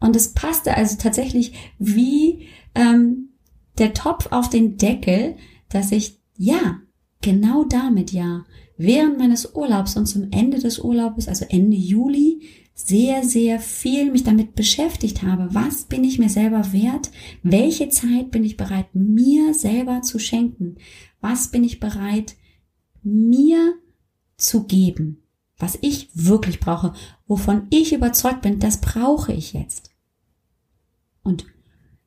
Und 0.00 0.16
es 0.16 0.32
passte 0.32 0.76
also 0.76 0.96
tatsächlich 0.98 1.54
wie 1.78 2.46
ähm, 2.74 3.23
der 3.78 3.94
Topf 3.94 4.28
auf 4.30 4.48
den 4.48 4.76
Deckel, 4.76 5.36
dass 5.68 5.92
ich, 5.92 6.18
ja, 6.36 6.80
genau 7.20 7.64
damit 7.64 8.12
ja, 8.12 8.44
während 8.76 9.18
meines 9.18 9.54
Urlaubs 9.54 9.96
und 9.96 10.06
zum 10.06 10.30
Ende 10.30 10.58
des 10.58 10.78
Urlaubs, 10.78 11.28
also 11.28 11.44
Ende 11.48 11.76
Juli, 11.76 12.42
sehr, 12.74 13.22
sehr 13.22 13.60
viel 13.60 14.10
mich 14.10 14.24
damit 14.24 14.56
beschäftigt 14.56 15.22
habe. 15.22 15.54
Was 15.54 15.84
bin 15.84 16.02
ich 16.02 16.18
mir 16.18 16.28
selber 16.28 16.72
wert? 16.72 17.10
Welche 17.42 17.88
Zeit 17.88 18.32
bin 18.32 18.42
ich 18.44 18.56
bereit, 18.56 18.86
mir 18.94 19.54
selber 19.54 20.02
zu 20.02 20.18
schenken? 20.18 20.76
Was 21.20 21.50
bin 21.50 21.62
ich 21.62 21.78
bereit, 21.78 22.34
mir 23.02 23.74
zu 24.36 24.64
geben? 24.64 25.22
Was 25.56 25.78
ich 25.82 26.10
wirklich 26.14 26.58
brauche, 26.58 26.94
wovon 27.28 27.68
ich 27.70 27.92
überzeugt 27.92 28.42
bin, 28.42 28.58
das 28.58 28.80
brauche 28.80 29.32
ich 29.32 29.52
jetzt. 29.52 29.92
Und 31.22 31.46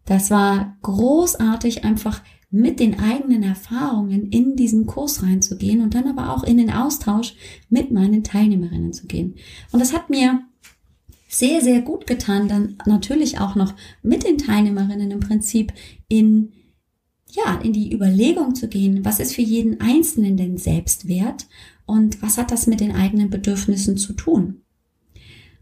das 0.07 0.31
war 0.31 0.77
großartig, 0.81 1.83
einfach 1.83 2.23
mit 2.49 2.79
den 2.79 2.99
eigenen 2.99 3.43
Erfahrungen 3.43 4.29
in 4.29 4.55
diesen 4.55 4.85
Kurs 4.85 5.21
reinzugehen 5.21 5.81
und 5.81 5.93
dann 5.93 6.07
aber 6.07 6.33
auch 6.33 6.43
in 6.43 6.57
den 6.57 6.71
Austausch 6.71 7.35
mit 7.69 7.91
meinen 7.91 8.23
Teilnehmerinnen 8.23 8.93
zu 8.93 9.05
gehen. 9.05 9.35
Und 9.71 9.81
das 9.81 9.93
hat 9.93 10.09
mir 10.09 10.41
sehr, 11.27 11.61
sehr 11.61 11.81
gut 11.81 12.07
getan, 12.07 12.47
dann 12.47 12.77
natürlich 12.85 13.39
auch 13.39 13.55
noch 13.55 13.73
mit 14.01 14.25
den 14.25 14.37
Teilnehmerinnen 14.37 15.11
im 15.11 15.19
Prinzip 15.19 15.73
in, 16.07 16.53
ja, 17.29 17.59
in 17.61 17.73
die 17.73 17.93
Überlegung 17.93 18.55
zu 18.55 18.69
gehen, 18.69 19.03
was 19.03 19.19
ist 19.19 19.35
für 19.35 19.41
jeden 19.41 19.81
Einzelnen 19.81 20.37
denn 20.37 20.57
Selbstwert 20.57 21.47
und 21.85 22.21
was 22.21 22.37
hat 22.37 22.51
das 22.51 22.65
mit 22.65 22.79
den 22.79 22.95
eigenen 22.95 23.29
Bedürfnissen 23.29 23.97
zu 23.97 24.13
tun? 24.13 24.61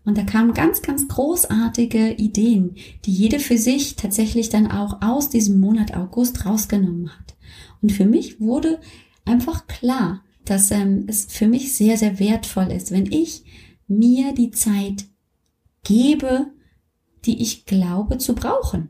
Und 0.06 0.18
da 0.18 0.24
kamen 0.24 0.54
ganz, 0.54 0.84
ganz 0.84 1.08
großartige 1.08 2.12
Ideen, 2.14 2.76
die 3.06 3.12
jede 3.12 3.40
für 3.40 3.58
sich 3.58 3.96
tatsächlich 3.96 4.50
dann 4.50 4.70
auch 4.70 5.02
aus 5.02 5.30
diesem 5.30 5.60
Monat 5.60 5.96
August 5.98 6.46
rausgenommen 6.46 7.10
hat. 7.10 7.36
Und 7.82 7.92
für 7.92 8.06
mich 8.06 8.40
wurde 8.40 8.80
einfach 9.26 9.66
klar, 9.68 10.24
dass 10.46 10.70
ähm, 10.70 11.06
es 11.08 11.26
für 11.26 11.48
mich 11.48 11.74
sehr, 11.74 11.98
sehr 11.98 12.20
wertvoll 12.20 12.72
ist, 12.72 12.92
wenn 12.92 13.12
ich 13.12 13.44
mir 13.88 14.34
die 14.34 14.52
Zeit 14.52 15.06
gebe, 15.84 16.48
die 17.26 17.42
ich 17.42 17.66
glaube 17.66 18.20
zu 18.20 18.36
brauchen. 18.36 18.90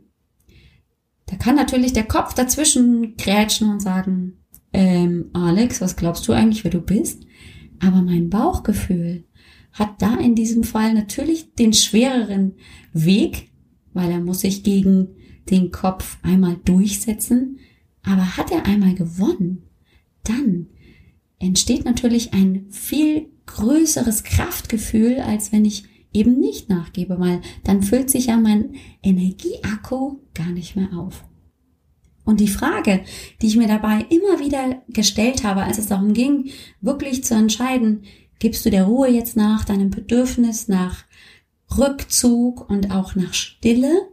Da 1.27 1.37
kann 1.37 1.55
natürlich 1.55 1.93
der 1.93 2.03
Kopf 2.03 2.33
dazwischen 2.33 3.15
grätschen 3.15 3.69
und 3.69 3.81
sagen, 3.81 4.43
ähm, 4.73 5.29
Alex, 5.33 5.81
was 5.81 5.95
glaubst 5.95 6.27
du 6.27 6.33
eigentlich, 6.33 6.63
wer 6.63 6.71
du 6.71 6.81
bist? 6.81 7.23
Aber 7.79 8.01
mein 8.01 8.29
Bauchgefühl, 8.29 9.23
hat 9.75 10.01
da 10.01 10.15
in 10.15 10.35
diesem 10.35 10.63
Fall 10.63 10.93
natürlich 10.93 11.53
den 11.53 11.73
schwereren 11.73 12.53
Weg, 12.93 13.51
weil 13.93 14.09
er 14.09 14.21
muss 14.21 14.39
sich 14.39 14.63
gegen 14.63 15.09
den 15.49 15.69
Kopf 15.71 16.17
einmal 16.23 16.57
durchsetzen. 16.63 17.59
Aber 18.01 18.37
hat 18.37 18.51
er 18.51 18.65
einmal 18.65 18.95
gewonnen, 18.95 19.63
dann 20.23 20.67
entsteht 21.39 21.85
natürlich 21.85 22.33
ein 22.33 22.67
viel 22.69 23.27
größeres 23.47 24.23
Kraftgefühl, 24.23 25.19
als 25.19 25.51
wenn 25.51 25.65
ich 25.65 25.83
eben 26.13 26.39
nicht 26.39 26.69
nachgebe, 26.69 27.19
weil 27.19 27.41
dann 27.63 27.83
füllt 27.83 28.09
sich 28.09 28.27
ja 28.27 28.37
mein 28.37 28.75
Energieakku 29.03 30.19
gar 30.33 30.51
nicht 30.51 30.75
mehr 30.75 30.93
auf. 30.93 31.25
Und 32.23 32.39
die 32.39 32.47
Frage, 32.47 33.03
die 33.41 33.47
ich 33.47 33.57
mir 33.57 33.67
dabei 33.67 34.05
immer 34.09 34.39
wieder 34.39 34.81
gestellt 34.87 35.43
habe, 35.43 35.63
als 35.63 35.77
es 35.77 35.87
darum 35.87 36.13
ging, 36.13 36.49
wirklich 36.81 37.23
zu 37.23 37.35
entscheiden, 37.35 38.03
Gibst 38.39 38.65
du 38.65 38.69
der 38.69 38.85
Ruhe 38.85 39.09
jetzt 39.09 39.37
nach, 39.37 39.65
deinem 39.65 39.89
Bedürfnis 39.89 40.67
nach 40.67 41.05
Rückzug 41.77 42.69
und 42.69 42.91
auch 42.91 43.15
nach 43.15 43.33
Stille? 43.33 44.09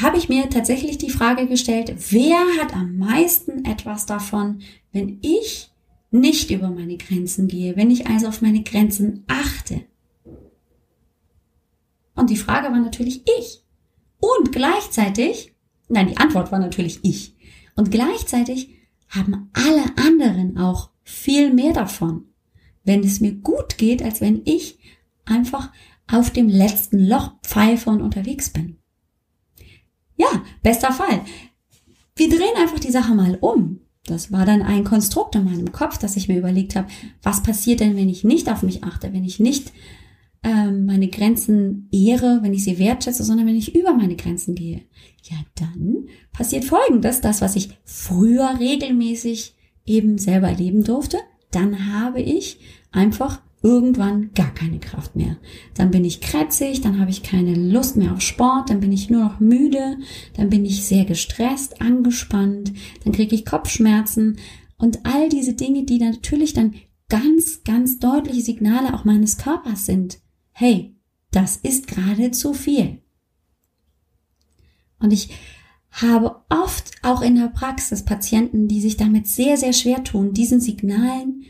Habe 0.00 0.16
ich 0.16 0.28
mir 0.28 0.48
tatsächlich 0.48 0.96
die 0.96 1.10
Frage 1.10 1.46
gestellt, 1.46 1.94
wer 2.10 2.40
hat 2.60 2.74
am 2.74 2.96
meisten 2.96 3.64
etwas 3.64 4.06
davon, 4.06 4.62
wenn 4.92 5.18
ich 5.22 5.70
nicht 6.10 6.50
über 6.50 6.70
meine 6.70 6.96
Grenzen 6.96 7.48
gehe, 7.48 7.76
wenn 7.76 7.90
ich 7.90 8.06
also 8.06 8.28
auf 8.28 8.42
meine 8.42 8.62
Grenzen 8.62 9.24
achte? 9.26 9.82
Und 12.14 12.30
die 12.30 12.36
Frage 12.36 12.68
war 12.68 12.80
natürlich 12.80 13.22
ich. 13.38 13.64
Und 14.18 14.52
gleichzeitig, 14.52 15.52
nein, 15.88 16.08
die 16.08 16.16
Antwort 16.16 16.52
war 16.52 16.58
natürlich 16.58 17.00
ich. 17.02 17.34
Und 17.74 17.90
gleichzeitig 17.90 18.70
haben 19.08 19.50
alle 19.52 19.84
anderen 19.96 20.58
auch 20.58 20.90
viel 21.02 21.52
mehr 21.52 21.72
davon 21.72 22.31
wenn 22.84 23.04
es 23.04 23.20
mir 23.20 23.32
gut 23.32 23.78
geht, 23.78 24.02
als 24.02 24.20
wenn 24.20 24.42
ich 24.44 24.78
einfach 25.24 25.70
auf 26.10 26.30
dem 26.30 26.48
letzten 26.48 26.98
Loch 26.98 27.32
pfeife 27.42 27.90
und 27.90 28.02
unterwegs 28.02 28.50
bin. 28.50 28.78
Ja, 30.16 30.42
bester 30.62 30.92
Fall. 30.92 31.22
Wir 32.16 32.28
drehen 32.28 32.56
einfach 32.58 32.78
die 32.78 32.90
Sache 32.90 33.14
mal 33.14 33.38
um. 33.40 33.80
Das 34.04 34.32
war 34.32 34.44
dann 34.44 34.62
ein 34.62 34.84
Konstrukt 34.84 35.36
in 35.36 35.44
meinem 35.44 35.72
Kopf, 35.72 35.98
dass 35.98 36.16
ich 36.16 36.28
mir 36.28 36.38
überlegt 36.38 36.74
habe, 36.74 36.88
was 37.22 37.42
passiert 37.42 37.80
denn, 37.80 37.96
wenn 37.96 38.08
ich 38.08 38.24
nicht 38.24 38.50
auf 38.50 38.62
mich 38.62 38.82
achte, 38.82 39.12
wenn 39.12 39.24
ich 39.24 39.38
nicht 39.38 39.72
ähm, 40.42 40.86
meine 40.86 41.08
Grenzen 41.08 41.88
ehre, 41.92 42.40
wenn 42.42 42.52
ich 42.52 42.64
sie 42.64 42.78
wertschätze, 42.78 43.22
sondern 43.22 43.46
wenn 43.46 43.56
ich 43.56 43.76
über 43.76 43.94
meine 43.94 44.16
Grenzen 44.16 44.56
gehe. 44.56 44.82
Ja, 45.22 45.36
dann 45.54 46.08
passiert 46.32 46.64
Folgendes, 46.64 47.20
das, 47.20 47.40
was 47.40 47.54
ich 47.54 47.78
früher 47.84 48.58
regelmäßig 48.58 49.54
eben 49.86 50.18
selber 50.18 50.48
erleben 50.48 50.82
durfte, 50.82 51.18
dann 51.52 51.92
habe 51.92 52.20
ich 52.20 52.58
einfach 52.90 53.40
irgendwann 53.62 54.32
gar 54.34 54.52
keine 54.52 54.80
Kraft 54.80 55.14
mehr. 55.14 55.36
Dann 55.74 55.90
bin 55.90 56.04
ich 56.04 56.20
krätzig, 56.20 56.80
dann 56.80 56.98
habe 56.98 57.10
ich 57.10 57.22
keine 57.22 57.54
Lust 57.54 57.96
mehr 57.96 58.12
auf 58.12 58.20
Sport, 58.20 58.70
dann 58.70 58.80
bin 58.80 58.92
ich 58.92 59.08
nur 59.08 59.24
noch 59.24 59.40
müde, 59.40 59.98
dann 60.36 60.50
bin 60.50 60.64
ich 60.64 60.84
sehr 60.84 61.04
gestresst, 61.04 61.80
angespannt, 61.80 62.72
dann 63.04 63.12
kriege 63.12 63.34
ich 63.34 63.44
Kopfschmerzen 63.44 64.38
und 64.78 65.06
all 65.06 65.28
diese 65.28 65.54
Dinge, 65.54 65.84
die 65.84 65.98
natürlich 65.98 66.54
dann 66.54 66.74
ganz, 67.08 67.62
ganz 67.62 67.98
deutliche 67.98 68.40
Signale 68.40 68.94
auch 68.94 69.04
meines 69.04 69.36
Körpers 69.36 69.86
sind. 69.86 70.18
Hey, 70.50 70.96
das 71.30 71.56
ist 71.56 71.86
gerade 71.86 72.30
zu 72.32 72.52
viel. 72.54 72.98
Und 74.98 75.12
ich 75.12 75.30
habe 75.92 76.36
oft 76.48 76.90
auch 77.02 77.20
in 77.20 77.36
der 77.36 77.48
Praxis 77.48 78.04
Patienten, 78.04 78.66
die 78.66 78.80
sich 78.80 78.96
damit 78.96 79.28
sehr, 79.28 79.56
sehr 79.56 79.72
schwer 79.72 80.02
tun, 80.02 80.32
diesen 80.32 80.60
Signalen 80.60 81.44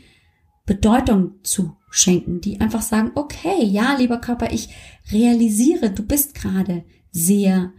Bedeutung 0.65 1.35
zu 1.43 1.75
schenken, 1.89 2.41
die 2.41 2.59
einfach 2.59 2.81
sagen, 2.81 3.11
okay, 3.15 3.63
ja, 3.63 3.95
lieber 3.97 4.17
Körper, 4.17 4.51
ich 4.51 4.69
realisiere, 5.11 5.91
du 5.91 6.03
bist 6.03 6.35
gerade 6.35 6.83
sehr, 7.11 7.71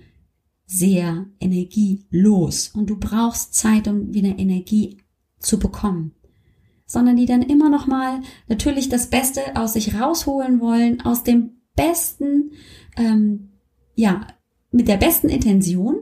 sehr 0.66 1.26
energielos 1.40 2.68
und 2.68 2.88
du 2.88 2.98
brauchst 2.98 3.54
Zeit, 3.54 3.88
um 3.88 4.14
wieder 4.14 4.38
Energie 4.38 4.98
zu 5.38 5.58
bekommen. 5.58 6.12
Sondern 6.86 7.16
die 7.16 7.26
dann 7.26 7.42
immer 7.42 7.70
noch 7.70 7.86
mal 7.86 8.20
natürlich 8.46 8.88
das 8.88 9.10
Beste 9.10 9.40
aus 9.56 9.72
sich 9.72 9.98
rausholen 9.98 10.60
wollen, 10.60 11.00
aus 11.00 11.24
dem 11.24 11.62
besten, 11.74 12.52
ähm, 12.96 13.50
ja, 13.94 14.26
mit 14.70 14.88
der 14.88 14.96
besten 14.96 15.28
Intention, 15.28 15.96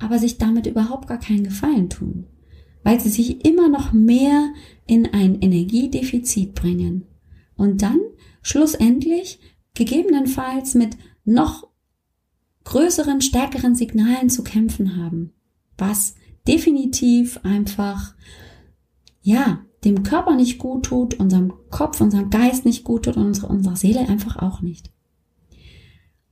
aber 0.00 0.18
sich 0.18 0.38
damit 0.38 0.66
überhaupt 0.66 1.06
gar 1.06 1.18
keinen 1.18 1.44
Gefallen 1.44 1.88
tun 1.88 2.26
weil 2.82 3.00
sie 3.00 3.10
sich 3.10 3.44
immer 3.44 3.68
noch 3.68 3.92
mehr 3.92 4.52
in 4.86 5.06
ein 5.12 5.40
Energiedefizit 5.40 6.54
bringen 6.54 7.04
und 7.56 7.82
dann 7.82 8.00
schlussendlich 8.42 9.38
gegebenenfalls 9.74 10.74
mit 10.74 10.96
noch 11.24 11.68
größeren, 12.64 13.20
stärkeren 13.20 13.74
Signalen 13.74 14.30
zu 14.30 14.42
kämpfen 14.42 14.96
haben, 14.96 15.32
was 15.76 16.14
definitiv 16.46 17.40
einfach, 17.42 18.14
ja, 19.22 19.64
dem 19.84 20.02
Körper 20.02 20.34
nicht 20.34 20.58
gut 20.58 20.86
tut, 20.86 21.14
unserem 21.14 21.54
Kopf, 21.70 22.00
unserem 22.00 22.28
Geist 22.28 22.66
nicht 22.66 22.84
gut 22.84 23.04
tut 23.06 23.16
und 23.16 23.26
unserer, 23.26 23.50
unserer 23.50 23.76
Seele 23.76 24.00
einfach 24.08 24.36
auch 24.36 24.60
nicht. 24.60 24.90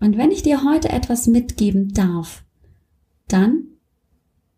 Und 0.01 0.17
wenn 0.17 0.31
ich 0.31 0.43
dir 0.43 0.65
heute 0.65 0.91
etwas 0.91 1.27
mitgeben 1.27 1.93
darf, 1.93 2.45
dann 3.29 3.65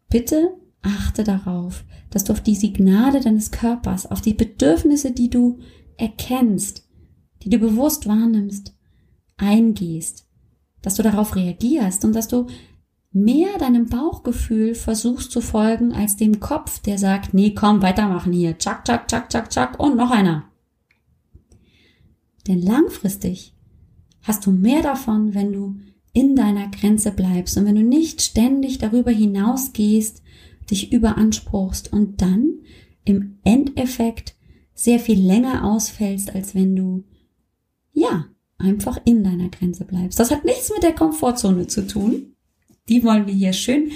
bitte 0.09 0.55
achte 0.83 1.25
darauf, 1.25 1.85
dass 2.11 2.25
du 2.25 2.33
auf 2.33 2.41
die 2.41 2.55
Signale 2.55 3.21
deines 3.21 3.51
Körpers, 3.51 4.11
auf 4.11 4.21
die 4.21 4.35
Bedürfnisse, 4.35 5.13
die 5.13 5.31
du 5.31 5.59
erkennst, 5.97 6.89
die 7.43 7.51
du 7.51 7.59
bewusst 7.59 8.07
wahrnimmst, 8.07 8.75
eingehst, 9.37 10.27
dass 10.83 10.95
du 10.95 11.03
darauf 11.03 11.37
reagierst 11.37 12.05
und 12.05 12.15
dass 12.15 12.29
du 12.29 12.47
mehr 13.13 13.59
deinem 13.59 13.87
Bauchgefühl 13.87 14.75
versuchst 14.75 15.33
zu 15.33 15.41
folgen 15.41 15.93
als 15.93 16.17
dem 16.17 16.41
Kopf, 16.41 16.79
der 16.81 16.99
sagt, 16.99 17.35
nee, 17.35 17.55
komm, 17.55 17.83
weitermachen 17.83 18.33
hier, 18.33 18.57
tschak, 18.57 18.85
tschak, 18.85 19.09
tschak, 19.09 19.29
tschak, 19.29 19.51
tschak 19.51 19.81
und 19.81 19.97
noch 19.97 20.11
einer. 20.11 20.45
Denn 22.47 22.63
langfristig 22.63 23.55
hast 24.23 24.47
du 24.47 24.53
mehr 24.53 24.83
davon, 24.83 25.35
wenn 25.35 25.53
du 25.53 25.77
in 26.13 26.35
deiner 26.35 26.69
Grenze 26.69 27.13
bleibst 27.13 27.57
und 27.57 27.67
wenn 27.67 27.77
du 27.77 27.83
nicht 27.83 28.21
ständig 28.23 28.79
darüber 28.79 29.11
hinausgehst 29.11 30.23
dich 30.71 30.93
überanspruchst 30.93 31.93
und 31.93 32.23
dann 32.23 32.61
im 33.05 33.39
Endeffekt 33.45 34.37
sehr 34.75 34.99
viel 34.99 35.21
länger 35.21 35.65
ausfällst, 35.65 36.35
als 36.35 36.55
wenn 36.55 36.77
du, 36.77 37.05
ja, 37.93 38.27
einfach 38.59 38.99
in 39.05 39.25
deiner 39.25 39.49
Grenze 39.49 39.85
bleibst. 39.85 40.21
Das 40.21 40.31
hat 40.31 40.45
nichts 40.45 40.71
mit 40.71 40.83
der 40.83 40.95
Komfortzone 40.95 41.67
zu 41.67 41.87
tun. 41.87 42.35
Die 42.89 43.05
wollen 43.05 43.27
wir 43.27 43.35
hier 43.35 43.53
schön 43.53 43.91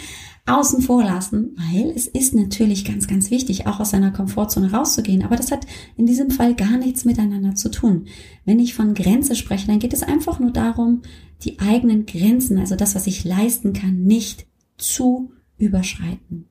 außen 0.47 0.83
vor 0.83 1.03
lassen, 1.03 1.57
weil 1.57 1.91
es 1.91 2.07
ist 2.07 2.35
natürlich 2.35 2.85
ganz, 2.85 3.07
ganz 3.07 3.31
wichtig, 3.31 3.67
auch 3.67 3.81
aus 3.81 3.91
seiner 3.91 4.11
Komfortzone 4.11 4.73
rauszugehen. 4.73 5.23
Aber 5.23 5.37
das 5.37 5.51
hat 5.51 5.67
in 5.97 6.05
diesem 6.05 6.31
Fall 6.31 6.55
gar 6.55 6.77
nichts 6.77 7.07
miteinander 7.07 7.55
zu 7.55 7.71
tun. 7.71 8.07
Wenn 8.45 8.59
ich 8.59 8.75
von 8.75 8.93
Grenze 8.95 9.37
spreche, 9.37 9.67
dann 9.67 9.79
geht 9.79 9.95
es 9.95 10.03
einfach 10.03 10.39
nur 10.41 10.51
darum, 10.51 11.01
die 11.43 11.61
eigenen 11.61 12.05
Grenzen, 12.05 12.59
also 12.59 12.77
das, 12.77 12.95
was 12.95 13.07
ich 13.07 13.25
leisten 13.25 13.73
kann, 13.73 14.05
nicht 14.05 14.47
zu 14.77 15.33
überschreiten. 15.57 16.47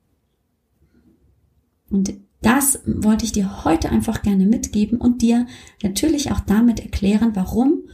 Und 1.88 2.14
das 2.42 2.80
wollte 2.84 3.24
ich 3.24 3.32
dir 3.32 3.64
heute 3.64 3.90
einfach 3.90 4.22
gerne 4.22 4.44
mitgeben 4.44 4.98
und 4.98 5.22
dir 5.22 5.46
natürlich 5.82 6.32
auch 6.32 6.40
damit 6.40 6.80
erklären, 6.80 7.30
warum 7.34 7.84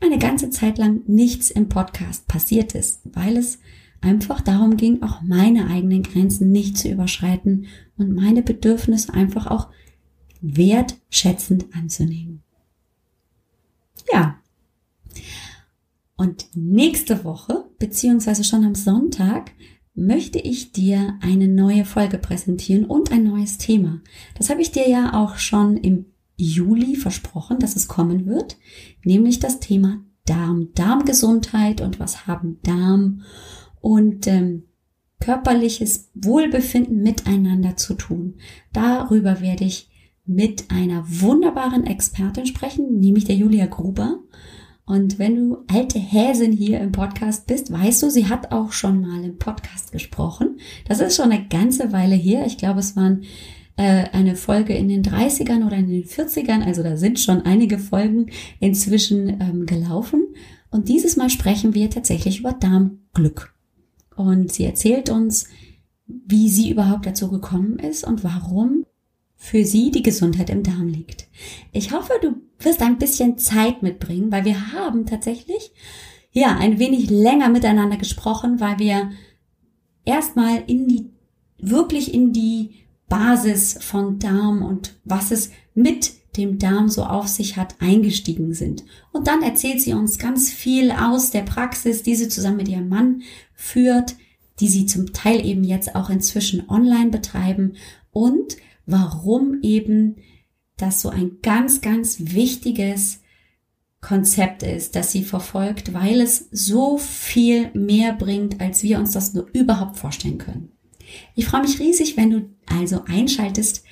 eine 0.00 0.18
ganze 0.18 0.50
Zeit 0.50 0.78
lang 0.78 1.02
nichts 1.06 1.50
im 1.50 1.68
Podcast 1.68 2.26
passiert 2.26 2.74
ist, 2.74 3.02
weil 3.04 3.36
es 3.36 3.58
einfach 4.04 4.40
darum 4.40 4.76
ging, 4.76 5.02
auch 5.02 5.22
meine 5.22 5.66
eigenen 5.68 6.02
Grenzen 6.02 6.52
nicht 6.52 6.78
zu 6.78 6.88
überschreiten 6.88 7.66
und 7.96 8.14
meine 8.14 8.42
Bedürfnisse 8.42 9.14
einfach 9.14 9.46
auch 9.46 9.68
wertschätzend 10.40 11.74
anzunehmen. 11.74 12.42
Ja. 14.12 14.38
Und 16.16 16.46
nächste 16.54 17.24
Woche, 17.24 17.64
beziehungsweise 17.78 18.44
schon 18.44 18.64
am 18.64 18.74
Sonntag, 18.74 19.52
möchte 19.94 20.38
ich 20.38 20.72
dir 20.72 21.18
eine 21.20 21.48
neue 21.48 21.84
Folge 21.84 22.18
präsentieren 22.18 22.84
und 22.84 23.10
ein 23.10 23.24
neues 23.24 23.58
Thema. 23.58 24.00
Das 24.36 24.50
habe 24.50 24.60
ich 24.60 24.72
dir 24.72 24.88
ja 24.88 25.14
auch 25.14 25.36
schon 25.38 25.76
im 25.76 26.06
Juli 26.36 26.96
versprochen, 26.96 27.58
dass 27.58 27.76
es 27.76 27.86
kommen 27.88 28.26
wird, 28.26 28.56
nämlich 29.04 29.38
das 29.38 29.60
Thema 29.60 30.04
Darm, 30.26 30.72
Darmgesundheit 30.74 31.80
und 31.80 32.00
was 32.00 32.26
haben 32.26 32.58
Darm 32.62 33.22
und 33.84 34.26
ähm, 34.26 34.62
körperliches 35.20 36.08
Wohlbefinden 36.14 37.02
miteinander 37.02 37.76
zu 37.76 37.92
tun. 37.92 38.36
Darüber 38.72 39.42
werde 39.42 39.64
ich 39.64 39.90
mit 40.24 40.70
einer 40.70 41.04
wunderbaren 41.06 41.86
Expertin 41.86 42.46
sprechen, 42.46 42.98
nämlich 42.98 43.26
der 43.26 43.36
Julia 43.36 43.66
Gruber. 43.66 44.20
Und 44.86 45.18
wenn 45.18 45.36
du 45.36 45.58
alte 45.70 45.98
Häsin 45.98 46.52
hier 46.52 46.80
im 46.80 46.92
Podcast 46.92 47.46
bist, 47.46 47.70
weißt 47.70 48.02
du, 48.02 48.08
sie 48.08 48.26
hat 48.26 48.52
auch 48.52 48.72
schon 48.72 49.02
mal 49.02 49.22
im 49.22 49.36
Podcast 49.36 49.92
gesprochen. 49.92 50.60
Das 50.88 51.00
ist 51.00 51.16
schon 51.16 51.30
eine 51.30 51.46
ganze 51.48 51.92
Weile 51.92 52.14
her. 52.14 52.46
Ich 52.46 52.56
glaube, 52.56 52.80
es 52.80 52.96
waren 52.96 53.24
äh, 53.76 54.06
eine 54.12 54.34
Folge 54.34 54.74
in 54.74 54.88
den 54.88 55.02
30ern 55.02 55.66
oder 55.66 55.76
in 55.76 55.90
den 55.90 56.04
40ern. 56.04 56.64
Also 56.64 56.82
da 56.82 56.96
sind 56.96 57.20
schon 57.20 57.42
einige 57.42 57.78
Folgen 57.78 58.30
inzwischen 58.60 59.28
ähm, 59.42 59.66
gelaufen. 59.66 60.22
Und 60.70 60.88
dieses 60.88 61.18
Mal 61.18 61.28
sprechen 61.28 61.74
wir 61.74 61.90
tatsächlich 61.90 62.40
über 62.40 62.54
Darmglück. 62.54 63.53
Und 64.16 64.52
sie 64.52 64.64
erzählt 64.64 65.10
uns, 65.10 65.48
wie 66.06 66.48
sie 66.48 66.70
überhaupt 66.70 67.06
dazu 67.06 67.30
gekommen 67.30 67.78
ist 67.78 68.04
und 68.04 68.24
warum 68.24 68.84
für 69.36 69.64
sie 69.64 69.90
die 69.90 70.02
Gesundheit 70.02 70.50
im 70.50 70.62
Darm 70.62 70.88
liegt. 70.88 71.26
Ich 71.72 71.92
hoffe, 71.92 72.12
du 72.22 72.36
wirst 72.58 72.80
ein 72.82 72.98
bisschen 72.98 73.36
Zeit 73.38 73.82
mitbringen, 73.82 74.32
weil 74.32 74.44
wir 74.44 74.72
haben 74.72 75.06
tatsächlich 75.06 75.72
ja 76.32 76.56
ein 76.56 76.78
wenig 76.78 77.10
länger 77.10 77.48
miteinander 77.48 77.96
gesprochen, 77.96 78.60
weil 78.60 78.78
wir 78.78 79.10
erstmal 80.04 80.62
in 80.66 80.88
die 80.88 81.10
wirklich 81.58 82.12
in 82.12 82.32
die 82.32 82.84
Basis 83.08 83.78
von 83.80 84.18
Darm 84.18 84.62
und 84.62 84.94
was 85.04 85.30
es 85.30 85.50
mit 85.74 86.12
dem 86.36 86.58
Darm 86.58 86.88
so 86.88 87.04
auf 87.04 87.28
sich 87.28 87.56
hat, 87.56 87.76
eingestiegen 87.80 88.54
sind. 88.54 88.84
Und 89.12 89.26
dann 89.26 89.42
erzählt 89.42 89.80
sie 89.80 89.92
uns 89.92 90.18
ganz 90.18 90.50
viel 90.50 90.90
aus 90.90 91.30
der 91.30 91.42
Praxis, 91.42 92.02
die 92.02 92.14
sie 92.14 92.28
zusammen 92.28 92.58
mit 92.58 92.68
ihrem 92.68 92.88
Mann 92.88 93.22
führt, 93.54 94.16
die 94.60 94.68
sie 94.68 94.86
zum 94.86 95.12
Teil 95.12 95.44
eben 95.44 95.64
jetzt 95.64 95.94
auch 95.94 96.10
inzwischen 96.10 96.68
online 96.68 97.10
betreiben 97.10 97.74
und 98.12 98.56
warum 98.86 99.60
eben 99.62 100.16
das 100.76 101.00
so 101.00 101.08
ein 101.08 101.38
ganz, 101.42 101.80
ganz 101.80 102.16
wichtiges 102.18 103.20
Konzept 104.00 104.62
ist, 104.62 104.96
das 104.96 105.12
sie 105.12 105.24
verfolgt, 105.24 105.94
weil 105.94 106.20
es 106.20 106.48
so 106.50 106.98
viel 106.98 107.70
mehr 107.72 108.12
bringt, 108.12 108.60
als 108.60 108.82
wir 108.82 108.98
uns 108.98 109.12
das 109.12 109.32
nur 109.32 109.48
überhaupt 109.52 109.96
vorstellen 109.96 110.38
können. 110.38 110.72
Ich 111.34 111.46
freue 111.46 111.62
mich 111.62 111.80
riesig, 111.80 112.16
wenn 112.16 112.30
du 112.30 112.50
also 112.66 113.04
einschaltest 113.06 113.84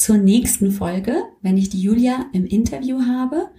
zur 0.00 0.16
nächsten 0.16 0.72
Folge, 0.72 1.14
wenn 1.42 1.58
ich 1.58 1.68
die 1.68 1.82
Julia 1.82 2.24
im 2.32 2.46
Interview 2.46 3.02
habe. 3.06 3.50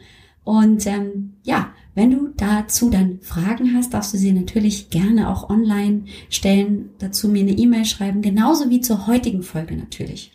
Und 0.44 0.88
ähm, 0.88 1.34
ja, 1.44 1.72
wenn 1.94 2.10
du 2.10 2.30
dazu 2.36 2.90
dann 2.90 3.20
Fragen 3.22 3.76
hast, 3.76 3.94
darfst 3.94 4.12
du 4.16 4.18
sie 4.18 4.32
natürlich 4.32 4.90
gerne 4.90 5.30
auch 5.30 5.52
online 5.52 6.06
stellen, 6.32 6.90
dazu 6.98 7.28
mir 7.28 7.42
eine 7.42 7.52
E-Mail 7.52 7.86
schreiben, 7.86 8.24
genauso 8.24 8.72
wie 8.72 8.82
zur 8.82 9.06
heutigen 9.06 9.44
Folge 9.44 9.76
natürlich 9.76 10.32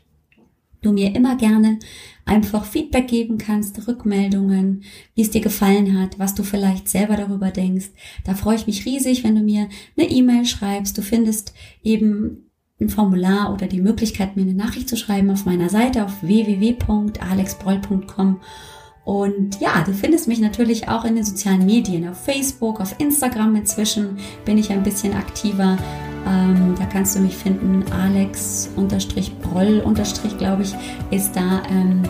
du 0.86 0.92
mir 0.92 1.14
immer 1.14 1.36
gerne 1.36 1.78
einfach 2.24 2.64
Feedback 2.64 3.08
geben 3.08 3.38
kannst, 3.38 3.86
Rückmeldungen, 3.86 4.84
wie 5.14 5.22
es 5.22 5.30
dir 5.30 5.40
gefallen 5.40 6.00
hat, 6.00 6.18
was 6.18 6.34
du 6.34 6.42
vielleicht 6.42 6.88
selber 6.88 7.16
darüber 7.16 7.50
denkst. 7.50 7.90
Da 8.24 8.34
freue 8.34 8.56
ich 8.56 8.66
mich 8.66 8.86
riesig, 8.86 9.24
wenn 9.24 9.34
du 9.34 9.42
mir 9.42 9.68
eine 9.96 10.08
E-Mail 10.08 10.44
schreibst. 10.44 10.96
Du 10.96 11.02
findest 11.02 11.54
eben 11.82 12.45
ein 12.80 12.88
Formular 12.90 13.52
oder 13.52 13.66
die 13.66 13.80
Möglichkeit, 13.80 14.36
mir 14.36 14.42
eine 14.42 14.54
Nachricht 14.54 14.88
zu 14.88 14.96
schreiben 14.96 15.30
auf 15.30 15.44
meiner 15.46 15.68
Seite 15.68 16.04
auf 16.04 16.22
www.alexbroll.com. 16.22 18.40
Und 19.04 19.60
ja, 19.60 19.84
du 19.86 19.92
findest 19.92 20.26
mich 20.26 20.40
natürlich 20.40 20.88
auch 20.88 21.04
in 21.04 21.14
den 21.14 21.24
sozialen 21.24 21.64
Medien, 21.64 22.08
auf 22.08 22.24
Facebook, 22.24 22.80
auf 22.80 22.98
Instagram 22.98 23.54
inzwischen 23.54 24.18
bin 24.44 24.58
ich 24.58 24.72
ein 24.72 24.82
bisschen 24.82 25.14
aktiver. 25.14 25.78
Ähm, 26.26 26.74
da 26.76 26.86
kannst 26.86 27.14
du 27.14 27.20
mich 27.20 27.36
finden. 27.36 27.84
Alex-Broll, 27.92 29.84
glaube 30.38 30.64
ich, 30.64 30.74
ist 31.12 31.36
da 31.36 31.62
ähm, 31.70 32.02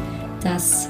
das, 0.43 0.89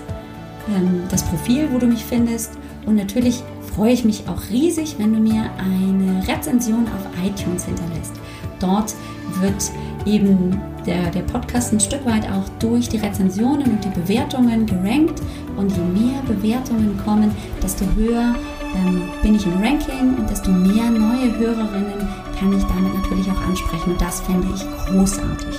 ähm, 0.69 1.03
das 1.11 1.25
Profil, 1.25 1.69
wo 1.73 1.79
du 1.79 1.87
mich 1.87 2.05
findest. 2.05 2.53
Und 2.87 2.95
natürlich 2.95 3.43
freue 3.75 3.93
ich 3.93 4.05
mich 4.05 4.29
auch 4.29 4.49
riesig, 4.51 4.95
wenn 4.99 5.13
du 5.13 5.19
mir 5.19 5.51
eine 5.59 6.23
Rezension 6.29 6.87
auf 6.87 7.05
iTunes 7.27 7.65
hinterlässt. 7.65 8.13
Dort 8.61 8.95
wird 9.41 9.71
eben 10.05 10.61
der, 10.87 11.11
der 11.11 11.23
Podcast 11.23 11.73
ein 11.73 11.81
Stück 11.81 12.05
weit 12.07 12.31
auch 12.31 12.49
durch 12.61 12.89
die 12.89 12.99
Rezensionen 12.99 13.73
und 13.73 13.85
die 13.85 14.01
Bewertungen 14.01 14.67
gerankt. 14.67 15.21
Und 15.57 15.71
je 15.73 15.83
mehr 15.83 16.23
Bewertungen 16.27 16.99
kommen, 17.05 17.35
desto 17.63 17.85
höher 17.97 18.35
ähm, 18.75 19.03
bin 19.23 19.35
ich 19.35 19.47
im 19.47 19.55
Ranking 19.55 20.17
und 20.17 20.31
desto 20.31 20.51
mehr 20.51 20.91
neue 20.91 21.37
Hörerinnen 21.39 22.09
kann 22.39 22.53
ich 22.53 22.65
damit 22.65 22.95
natürlich 22.95 23.31
auch 23.31 23.41
ansprechen. 23.47 23.93
Und 23.93 24.01
das 24.01 24.21
fände 24.21 24.49
ich 24.55 24.65
großartig. 24.87 25.57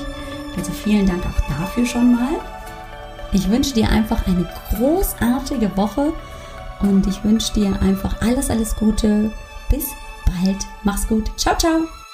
Also 0.55 0.71
vielen 0.71 1.05
Dank 1.05 1.23
auch 1.25 1.59
dafür 1.59 1.85
schon 1.85 2.13
mal. 2.13 2.39
Ich 3.33 3.49
wünsche 3.49 3.73
dir 3.73 3.89
einfach 3.89 4.25
eine 4.27 4.47
großartige 4.69 5.75
Woche 5.75 6.13
und 6.79 7.05
ich 7.07 7.23
wünsche 7.23 7.53
dir 7.53 7.79
einfach 7.81 8.21
alles, 8.21 8.49
alles 8.49 8.75
Gute. 8.75 9.31
Bis 9.69 9.85
bald. 10.25 10.57
Mach's 10.83 11.07
gut. 11.07 11.29
Ciao, 11.37 11.57
ciao. 11.57 12.06